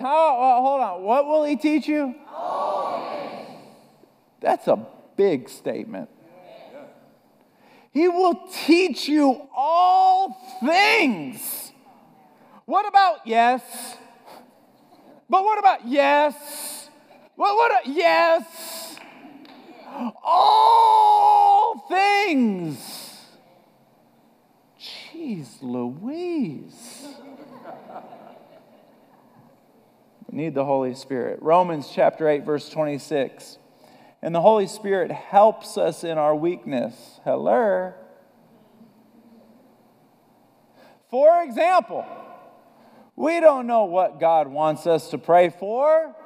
Uh, 0.00 0.60
hold 0.60 0.80
on. 0.80 1.02
What 1.02 1.26
will 1.26 1.44
he 1.44 1.56
teach 1.56 1.88
you? 1.88 2.14
That's 4.40 4.68
a 4.68 4.86
big 5.16 5.48
statement. 5.48 6.10
He 7.94 8.08
will 8.08 8.48
teach 8.66 9.08
you 9.08 9.48
all 9.56 10.36
things. 10.60 11.72
What 12.64 12.88
about 12.88 13.20
yes? 13.24 13.62
But 15.30 15.44
what 15.44 15.58
about 15.58 15.86
yes? 15.86 16.90
What, 17.36 17.56
what, 17.56 17.86
a, 17.86 17.90
yes? 17.90 18.96
all 20.22 21.86
things. 21.88 23.20
Jeez 24.80 25.62
Louise. 25.62 27.06
we 30.28 30.36
need 30.36 30.54
the 30.54 30.64
Holy 30.64 30.94
Spirit. 30.94 31.38
Romans 31.40 31.88
chapter 31.92 32.28
8, 32.28 32.44
verse 32.44 32.68
26. 32.68 33.58
And 34.24 34.34
the 34.34 34.40
Holy 34.40 34.68
Spirit 34.68 35.10
helps 35.10 35.76
us 35.76 36.02
in 36.02 36.16
our 36.16 36.34
weakness. 36.34 37.20
Hello. 37.24 37.92
For 41.10 41.42
example, 41.42 42.06
we 43.16 43.38
don't 43.40 43.66
know 43.66 43.84
what 43.84 44.18
God 44.18 44.48
wants 44.48 44.86
us 44.86 45.10
to 45.10 45.18
pray 45.18 45.50
for. 45.50 46.16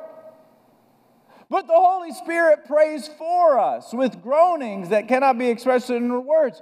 But 1.51 1.67
the 1.67 1.73
Holy 1.75 2.13
Spirit 2.13 2.67
prays 2.69 3.11
for 3.19 3.59
us 3.59 3.93
with 3.93 4.23
groanings 4.23 4.91
that 4.91 5.09
cannot 5.09 5.37
be 5.37 5.49
expressed 5.49 5.91
in 5.91 6.25
words. 6.25 6.61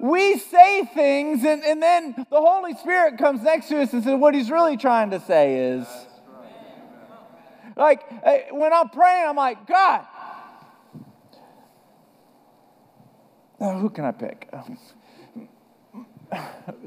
We 0.00 0.38
say 0.38 0.86
things, 0.86 1.44
and, 1.44 1.62
and 1.64 1.82
then 1.82 2.14
the 2.30 2.40
Holy 2.40 2.72
Spirit 2.76 3.18
comes 3.18 3.42
next 3.42 3.68
to 3.68 3.82
us 3.82 3.92
and 3.92 4.02
says, 4.02 4.18
What 4.18 4.34
he's 4.34 4.50
really 4.50 4.78
trying 4.78 5.10
to 5.10 5.20
say 5.20 5.72
is, 5.72 5.86
like, 7.76 8.00
eh, 8.22 8.44
when 8.52 8.72
I'm 8.72 8.88
praying, 8.88 9.28
I'm 9.28 9.36
like, 9.36 9.66
God, 9.66 10.06
oh, 13.60 13.78
who 13.78 13.90
can 13.90 14.04
I 14.04 14.12
pick? 14.12 14.52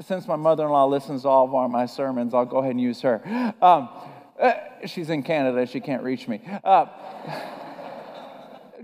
Since 0.00 0.28
my 0.28 0.36
mother 0.36 0.64
in 0.64 0.70
law 0.70 0.86
listens 0.86 1.22
to 1.22 1.28
all 1.28 1.64
of 1.64 1.70
my 1.70 1.86
sermons, 1.86 2.34
I'll 2.34 2.44
go 2.44 2.58
ahead 2.58 2.72
and 2.72 2.80
use 2.80 3.00
her. 3.02 3.54
Um, 3.62 3.88
uh, 4.38 4.52
she's 4.86 5.10
in 5.10 5.22
Canada. 5.22 5.66
She 5.66 5.80
can't 5.80 6.02
reach 6.02 6.28
me. 6.28 6.40
Uh, 6.64 6.86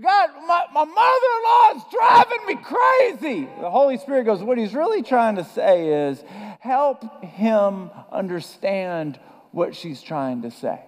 God, 0.01 0.29
my, 0.47 0.65
my 0.73 0.85
mother 0.85 1.27
in 1.37 1.43
law 1.43 1.75
is 1.75 1.83
driving 1.91 2.45
me 2.45 2.55
crazy. 2.63 3.49
The 3.59 3.69
Holy 3.69 3.97
Spirit 3.97 4.25
goes, 4.25 4.43
What 4.43 4.57
he's 4.57 4.75
really 4.75 5.01
trying 5.01 5.37
to 5.37 5.43
say 5.43 6.09
is 6.09 6.23
help 6.59 7.23
him 7.23 7.89
understand 8.11 9.19
what 9.51 9.75
she's 9.75 10.01
trying 10.01 10.43
to 10.43 10.51
say. 10.51 10.81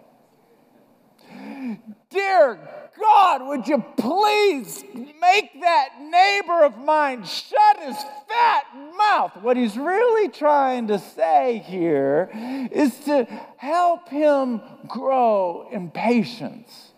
Dear 2.10 2.60
God, 3.00 3.48
would 3.48 3.68
you 3.68 3.84
please 3.98 4.84
make 4.94 5.62
that 5.62 5.90
neighbor 6.02 6.64
of 6.64 6.78
mine 6.78 7.24
shut 7.24 7.80
his 7.80 7.96
fat 8.28 8.64
mouth? 8.98 9.38
What 9.42 9.58
he's 9.58 9.78
really 9.78 10.30
trying 10.30 10.88
to 10.88 11.00
say 11.00 11.64
here 11.66 12.30
is 12.72 12.98
to 13.06 13.26
help 13.58 14.10
him 14.10 14.62
grow 14.88 15.70
in 15.72 15.92
patience. 15.92 16.92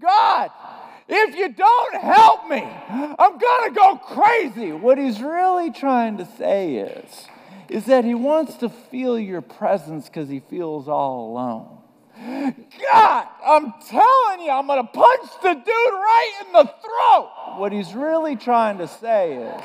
God, 0.00 0.50
if 1.08 1.36
you 1.36 1.52
don't 1.52 1.94
help 1.96 2.48
me, 2.48 2.62
I'm 2.62 3.38
going 3.38 3.68
to 3.68 3.74
go 3.74 3.96
crazy. 3.96 4.72
What 4.72 4.96
he's 4.96 5.20
really 5.20 5.70
trying 5.70 6.18
to 6.18 6.26
say 6.38 6.76
is, 6.76 7.26
is 7.68 7.86
that 7.86 8.04
he 8.04 8.14
wants 8.14 8.56
to 8.58 8.68
feel 8.68 9.18
your 9.18 9.42
presence 9.42 10.06
because 10.06 10.28
he 10.28 10.40
feels 10.40 10.88
all 10.88 11.30
alone. 11.30 11.78
God, 12.16 13.26
I'm 13.44 13.74
telling 13.88 14.40
you, 14.40 14.50
I'm 14.50 14.66
going 14.66 14.84
to 14.84 14.92
punch 14.92 15.30
the 15.42 15.54
dude 15.54 15.66
right 15.66 16.32
in 16.46 16.52
the 16.52 16.64
throat. 16.64 17.30
What 17.58 17.72
he's 17.72 17.92
really 17.92 18.36
trying 18.36 18.78
to 18.78 18.86
say 18.86 19.34
is, 19.34 19.62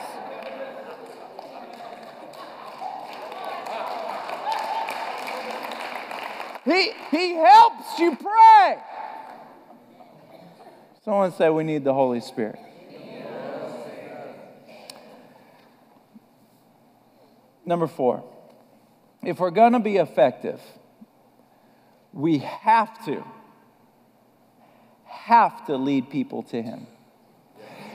he, 6.65 6.91
he 7.12 7.33
helps 7.35 7.99
you 7.99 8.15
pray. 8.15 8.77
Someone 11.05 11.31
say 11.33 11.49
we 11.49 11.63
need 11.63 11.83
the 11.83 11.93
Holy 11.93 12.21
Spirit. 12.21 12.59
Number 17.65 17.88
four, 17.88 18.23
if 19.23 19.39
we're 19.39 19.51
going 19.51 19.73
to 19.73 19.79
be 19.79 19.97
effective, 19.97 20.59
we 22.13 22.39
have 22.39 23.06
to, 23.06 23.24
have 25.06 25.65
to 25.67 25.78
lead 25.78 26.10
people 26.10 26.43
to 26.43 26.62
Him. 26.62 26.88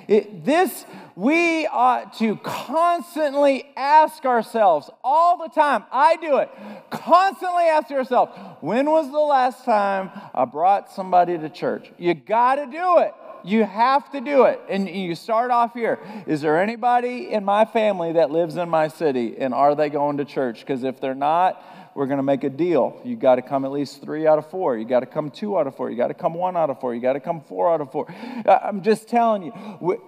It, 0.06 0.44
this, 0.44 0.84
we 1.16 1.66
ought 1.66 2.12
to 2.18 2.36
constantly 2.36 3.64
ask 3.76 4.24
ourselves 4.24 4.90
all 5.02 5.38
the 5.38 5.48
time. 5.48 5.84
I 5.90 6.16
do 6.16 6.38
it. 6.38 6.50
Constantly 6.90 7.64
ask 7.64 7.90
yourself, 7.90 8.30
when 8.60 8.90
was 8.90 9.10
the 9.10 9.18
last 9.18 9.64
time 9.64 10.10
I 10.34 10.44
brought 10.44 10.92
somebody 10.92 11.38
to 11.38 11.48
church? 11.48 11.90
You 11.98 12.14
got 12.14 12.56
to 12.56 12.66
do 12.66 12.98
it. 12.98 13.14
You 13.44 13.64
have 13.64 14.10
to 14.12 14.20
do 14.20 14.44
it. 14.44 14.60
And 14.68 14.88
you 14.88 15.14
start 15.14 15.50
off 15.50 15.74
here. 15.74 15.98
Is 16.26 16.40
there 16.40 16.60
anybody 16.60 17.30
in 17.30 17.44
my 17.44 17.64
family 17.64 18.12
that 18.12 18.30
lives 18.30 18.56
in 18.56 18.68
my 18.68 18.88
city? 18.88 19.36
And 19.38 19.52
are 19.54 19.74
they 19.74 19.90
going 19.90 20.18
to 20.18 20.24
church? 20.24 20.60
Because 20.60 20.82
if 20.82 21.00
they're 21.00 21.14
not, 21.14 21.62
we're 21.94 22.06
going 22.06 22.18
to 22.18 22.24
make 22.24 22.42
a 22.44 22.50
deal. 22.50 23.00
You 23.04 23.16
got 23.16 23.36
to 23.36 23.42
come 23.42 23.64
at 23.64 23.70
least 23.70 24.02
three 24.02 24.26
out 24.26 24.38
of 24.38 24.50
four. 24.50 24.76
You 24.76 24.84
got 24.84 25.00
to 25.00 25.06
come 25.06 25.30
two 25.30 25.58
out 25.58 25.66
of 25.66 25.76
four. 25.76 25.90
You 25.90 25.96
got 25.96 26.08
to 26.08 26.14
come 26.14 26.34
one 26.34 26.56
out 26.56 26.70
of 26.70 26.80
four. 26.80 26.94
You 26.94 27.00
got 27.00 27.12
to 27.12 27.20
come 27.20 27.40
four 27.42 27.72
out 27.72 27.80
of 27.80 27.92
four. 27.92 28.12
I'm 28.46 28.82
just 28.82 29.08
telling 29.08 29.44
you, 29.44 30.00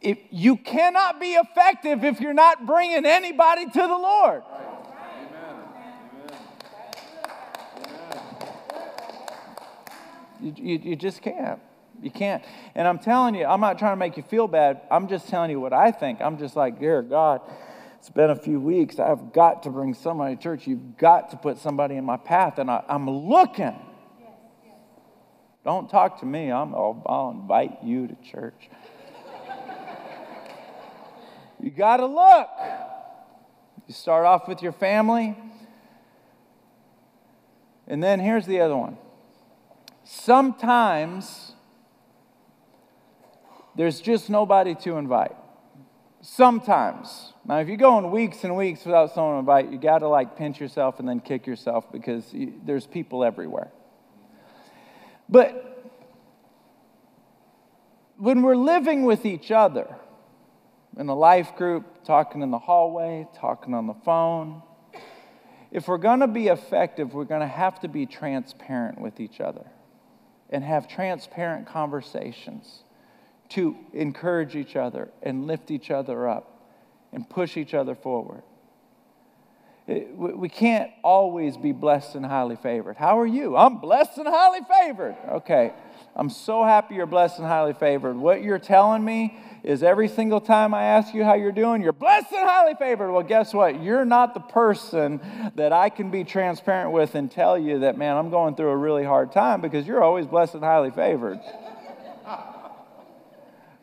if 0.00 0.18
you 0.30 0.56
cannot 0.56 1.20
be 1.20 1.32
effective 1.32 2.04
if 2.04 2.20
you're 2.20 2.34
not 2.34 2.66
bringing 2.66 3.04
anybody 3.04 3.66
to 3.66 3.80
the 3.80 3.86
Lord. 3.86 4.42
You, 10.40 10.54
you, 10.56 10.78
you, 10.78 10.96
just 10.96 11.22
can't. 11.22 11.60
You 12.02 12.10
can't. 12.10 12.44
And 12.74 12.86
I'm 12.86 12.98
telling 12.98 13.34
you, 13.34 13.46
I'm 13.46 13.60
not 13.60 13.78
trying 13.78 13.92
to 13.92 13.96
make 13.96 14.16
you 14.16 14.22
feel 14.22 14.46
bad. 14.46 14.82
I'm 14.90 15.08
just 15.08 15.28
telling 15.28 15.50
you 15.50 15.58
what 15.60 15.72
I 15.72 15.90
think. 15.90 16.20
I'm 16.20 16.38
just 16.38 16.56
like, 16.56 16.78
dear 16.78 17.02
God, 17.02 17.40
it's 18.06 18.14
been 18.14 18.30
a 18.30 18.36
few 18.36 18.60
weeks. 18.60 19.00
I've 19.00 19.32
got 19.32 19.64
to 19.64 19.70
bring 19.70 19.92
somebody 19.92 20.36
to 20.36 20.40
church. 20.40 20.68
You've 20.68 20.96
got 20.96 21.32
to 21.32 21.36
put 21.36 21.58
somebody 21.58 21.96
in 21.96 22.04
my 22.04 22.16
path, 22.16 22.60
and 22.60 22.70
I, 22.70 22.84
am 22.88 23.10
looking. 23.10 23.74
Don't 25.64 25.90
talk 25.90 26.20
to 26.20 26.24
me. 26.24 26.52
I'm, 26.52 26.72
I'll, 26.72 27.02
I'll 27.04 27.30
invite 27.30 27.82
you 27.82 28.06
to 28.06 28.14
church. 28.22 28.70
you 31.60 31.72
got 31.72 31.96
to 31.96 32.06
look. 32.06 32.48
You 33.88 33.94
start 33.94 34.24
off 34.24 34.46
with 34.46 34.62
your 34.62 34.70
family. 34.70 35.36
And 37.88 38.00
then 38.00 38.20
here's 38.20 38.46
the 38.46 38.60
other 38.60 38.76
one. 38.76 38.98
Sometimes 40.04 41.54
there's 43.74 44.00
just 44.00 44.30
nobody 44.30 44.76
to 44.76 44.96
invite. 44.96 45.34
Sometimes. 46.28 47.32
Now, 47.44 47.60
if 47.60 47.68
you're 47.68 47.76
going 47.76 48.10
weeks 48.10 48.42
and 48.42 48.56
weeks 48.56 48.84
without 48.84 49.14
someone 49.14 49.34
to 49.34 49.38
invite, 49.38 49.70
you 49.70 49.78
got 49.78 50.00
to 50.00 50.08
like 50.08 50.36
pinch 50.36 50.58
yourself 50.58 50.98
and 50.98 51.08
then 51.08 51.20
kick 51.20 51.46
yourself 51.46 51.90
because 51.92 52.34
you, 52.34 52.54
there's 52.64 52.84
people 52.84 53.22
everywhere. 53.22 53.70
But 55.28 55.94
when 58.16 58.42
we're 58.42 58.56
living 58.56 59.04
with 59.04 59.24
each 59.24 59.52
other 59.52 59.86
in 60.98 61.08
a 61.08 61.14
life 61.14 61.54
group, 61.54 62.04
talking 62.04 62.42
in 62.42 62.50
the 62.50 62.58
hallway, 62.58 63.28
talking 63.36 63.72
on 63.72 63.86
the 63.86 63.94
phone, 64.04 64.62
if 65.70 65.86
we're 65.86 65.96
going 65.96 66.20
to 66.20 66.26
be 66.26 66.48
effective, 66.48 67.14
we're 67.14 67.24
going 67.24 67.40
to 67.40 67.46
have 67.46 67.78
to 67.82 67.88
be 67.88 68.04
transparent 68.04 69.00
with 69.00 69.20
each 69.20 69.40
other 69.40 69.70
and 70.50 70.64
have 70.64 70.88
transparent 70.88 71.68
conversations 71.68 72.82
to 73.50 73.76
encourage 73.92 74.56
each 74.56 74.76
other 74.76 75.10
and 75.22 75.46
lift 75.46 75.70
each 75.70 75.90
other 75.90 76.28
up 76.28 76.56
and 77.12 77.28
push 77.28 77.56
each 77.56 77.74
other 77.74 77.94
forward. 77.94 78.42
we 79.86 80.48
can't 80.48 80.90
always 81.04 81.56
be 81.56 81.70
blessed 81.70 82.16
and 82.16 82.26
highly 82.26 82.56
favored. 82.56 82.96
How 82.96 83.20
are 83.20 83.26
you? 83.26 83.56
I'm 83.56 83.78
blessed 83.78 84.18
and 84.18 84.26
highly 84.26 84.60
favored. 84.68 85.16
Okay. 85.28 85.72
I'm 86.16 86.30
so 86.30 86.64
happy 86.64 86.94
you're 86.94 87.06
blessed 87.06 87.38
and 87.38 87.46
highly 87.46 87.74
favored. 87.74 88.16
What 88.16 88.42
you're 88.42 88.58
telling 88.58 89.04
me 89.04 89.38
is 89.62 89.82
every 89.82 90.08
single 90.08 90.40
time 90.40 90.72
I 90.72 90.84
ask 90.84 91.12
you 91.12 91.24
how 91.24 91.34
you're 91.34 91.52
doing, 91.52 91.82
you're 91.82 91.92
blessed 91.92 92.32
and 92.32 92.48
highly 92.48 92.74
favored. 92.74 93.12
Well, 93.12 93.22
guess 93.22 93.52
what? 93.52 93.82
You're 93.82 94.04
not 94.04 94.32
the 94.32 94.40
person 94.40 95.20
that 95.56 95.72
I 95.72 95.88
can 95.90 96.10
be 96.10 96.24
transparent 96.24 96.92
with 96.92 97.14
and 97.14 97.30
tell 97.30 97.58
you 97.58 97.80
that, 97.80 97.98
man, 97.98 98.16
I'm 98.16 98.30
going 98.30 98.54
through 98.54 98.70
a 98.70 98.76
really 98.76 99.04
hard 99.04 99.32
time 99.32 99.60
because 99.60 99.86
you're 99.86 100.02
always 100.02 100.26
blessed 100.26 100.54
and 100.54 100.64
highly 100.64 100.90
favored. 100.90 101.40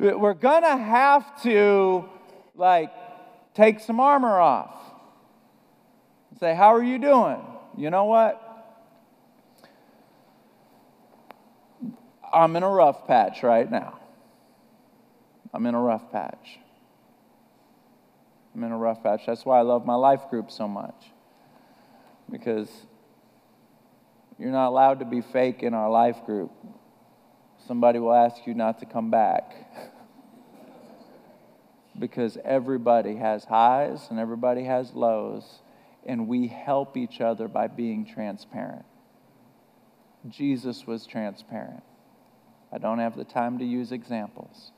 We're 0.04 0.34
going 0.34 0.64
to 0.64 0.76
have 0.76 1.42
to, 1.44 2.04
like, 2.56 2.92
take 3.54 3.80
some 3.80 4.02
armor 4.02 4.38
off. 4.38 4.76
Say, 6.42 6.54
how 6.54 6.76
are 6.76 6.84
you 6.84 7.00
doing? 7.00 7.40
You 7.78 7.90
know 7.90 8.04
what? 8.04 8.40
I'm 12.34 12.54
in 12.58 12.64
a 12.64 12.70
rough 12.70 13.08
patch 13.08 13.44
right 13.44 13.70
now. 13.70 13.98
I'm 15.54 15.66
in 15.68 15.74
a 15.74 15.80
rough 15.80 16.12
patch. 16.12 16.60
I'm 18.54 18.64
in 18.64 18.74
a 18.74 18.78
rough 18.78 19.02
patch. 19.04 19.22
That's 19.26 19.46
why 19.46 19.60
I 19.60 19.62
love 19.62 19.86
my 19.86 19.96
life 19.96 20.30
group 20.30 20.52
so 20.52 20.68
much. 20.68 21.12
Because 22.30 22.70
you're 24.38 24.52
not 24.52 24.68
allowed 24.68 25.00
to 25.00 25.06
be 25.06 25.22
fake 25.22 25.64
in 25.64 25.74
our 25.74 25.90
life 25.90 26.26
group. 26.26 26.52
Somebody 27.68 28.00
will 28.00 28.14
ask 28.14 28.46
you 28.46 28.54
not 28.54 28.80
to 28.80 28.86
come 28.86 29.10
back. 29.10 29.54
because 31.98 32.38
everybody 32.44 33.16
has 33.16 33.46
highs 33.46 34.08
and 34.10 34.20
everybody 34.20 34.64
has 34.64 34.94
lows, 34.94 35.62
and 36.06 36.28
we 36.28 36.48
help 36.48 36.98
each 36.98 37.22
other 37.22 37.48
by 37.48 37.68
being 37.68 38.06
transparent. 38.06 38.86
Jesus 40.28 40.88
was 40.88 41.06
transparent. 41.06 41.84
I 42.72 42.78
don't 42.78 43.00
have 43.00 43.16
the 43.16 43.24
time 43.24 43.60
to 43.60 43.66
use 43.66 43.92
examples. 43.92 44.72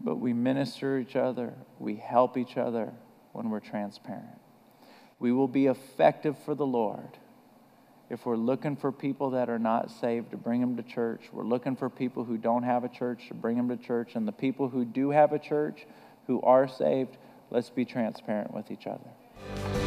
But 0.00 0.16
we 0.16 0.32
minister 0.32 0.98
each 0.98 1.16
other, 1.16 1.54
we 1.78 1.96
help 1.96 2.36
each 2.36 2.56
other 2.56 2.92
when 3.32 3.50
we're 3.50 3.60
transparent. 3.60 4.40
We 5.18 5.32
will 5.32 5.48
be 5.48 5.66
effective 5.66 6.38
for 6.44 6.54
the 6.54 6.66
Lord 6.66 7.18
if 8.10 8.24
we're 8.24 8.36
looking 8.36 8.76
for 8.76 8.90
people 8.90 9.30
that 9.30 9.50
are 9.50 9.58
not 9.58 9.90
saved 9.90 10.30
to 10.30 10.36
bring 10.36 10.60
them 10.60 10.76
to 10.76 10.82
church. 10.82 11.22
We're 11.32 11.44
looking 11.44 11.76
for 11.76 11.90
people 11.90 12.24
who 12.24 12.38
don't 12.38 12.62
have 12.62 12.84
a 12.84 12.88
church 12.88 13.28
to 13.28 13.34
bring 13.34 13.56
them 13.56 13.68
to 13.68 13.76
church. 13.76 14.14
And 14.14 14.26
the 14.26 14.32
people 14.32 14.68
who 14.68 14.84
do 14.84 15.10
have 15.10 15.32
a 15.32 15.38
church, 15.38 15.86
who 16.26 16.40
are 16.42 16.66
saved, 16.68 17.18
let's 17.50 17.70
be 17.70 17.84
transparent 17.84 18.54
with 18.54 18.70
each 18.70 18.86
other. 18.86 19.77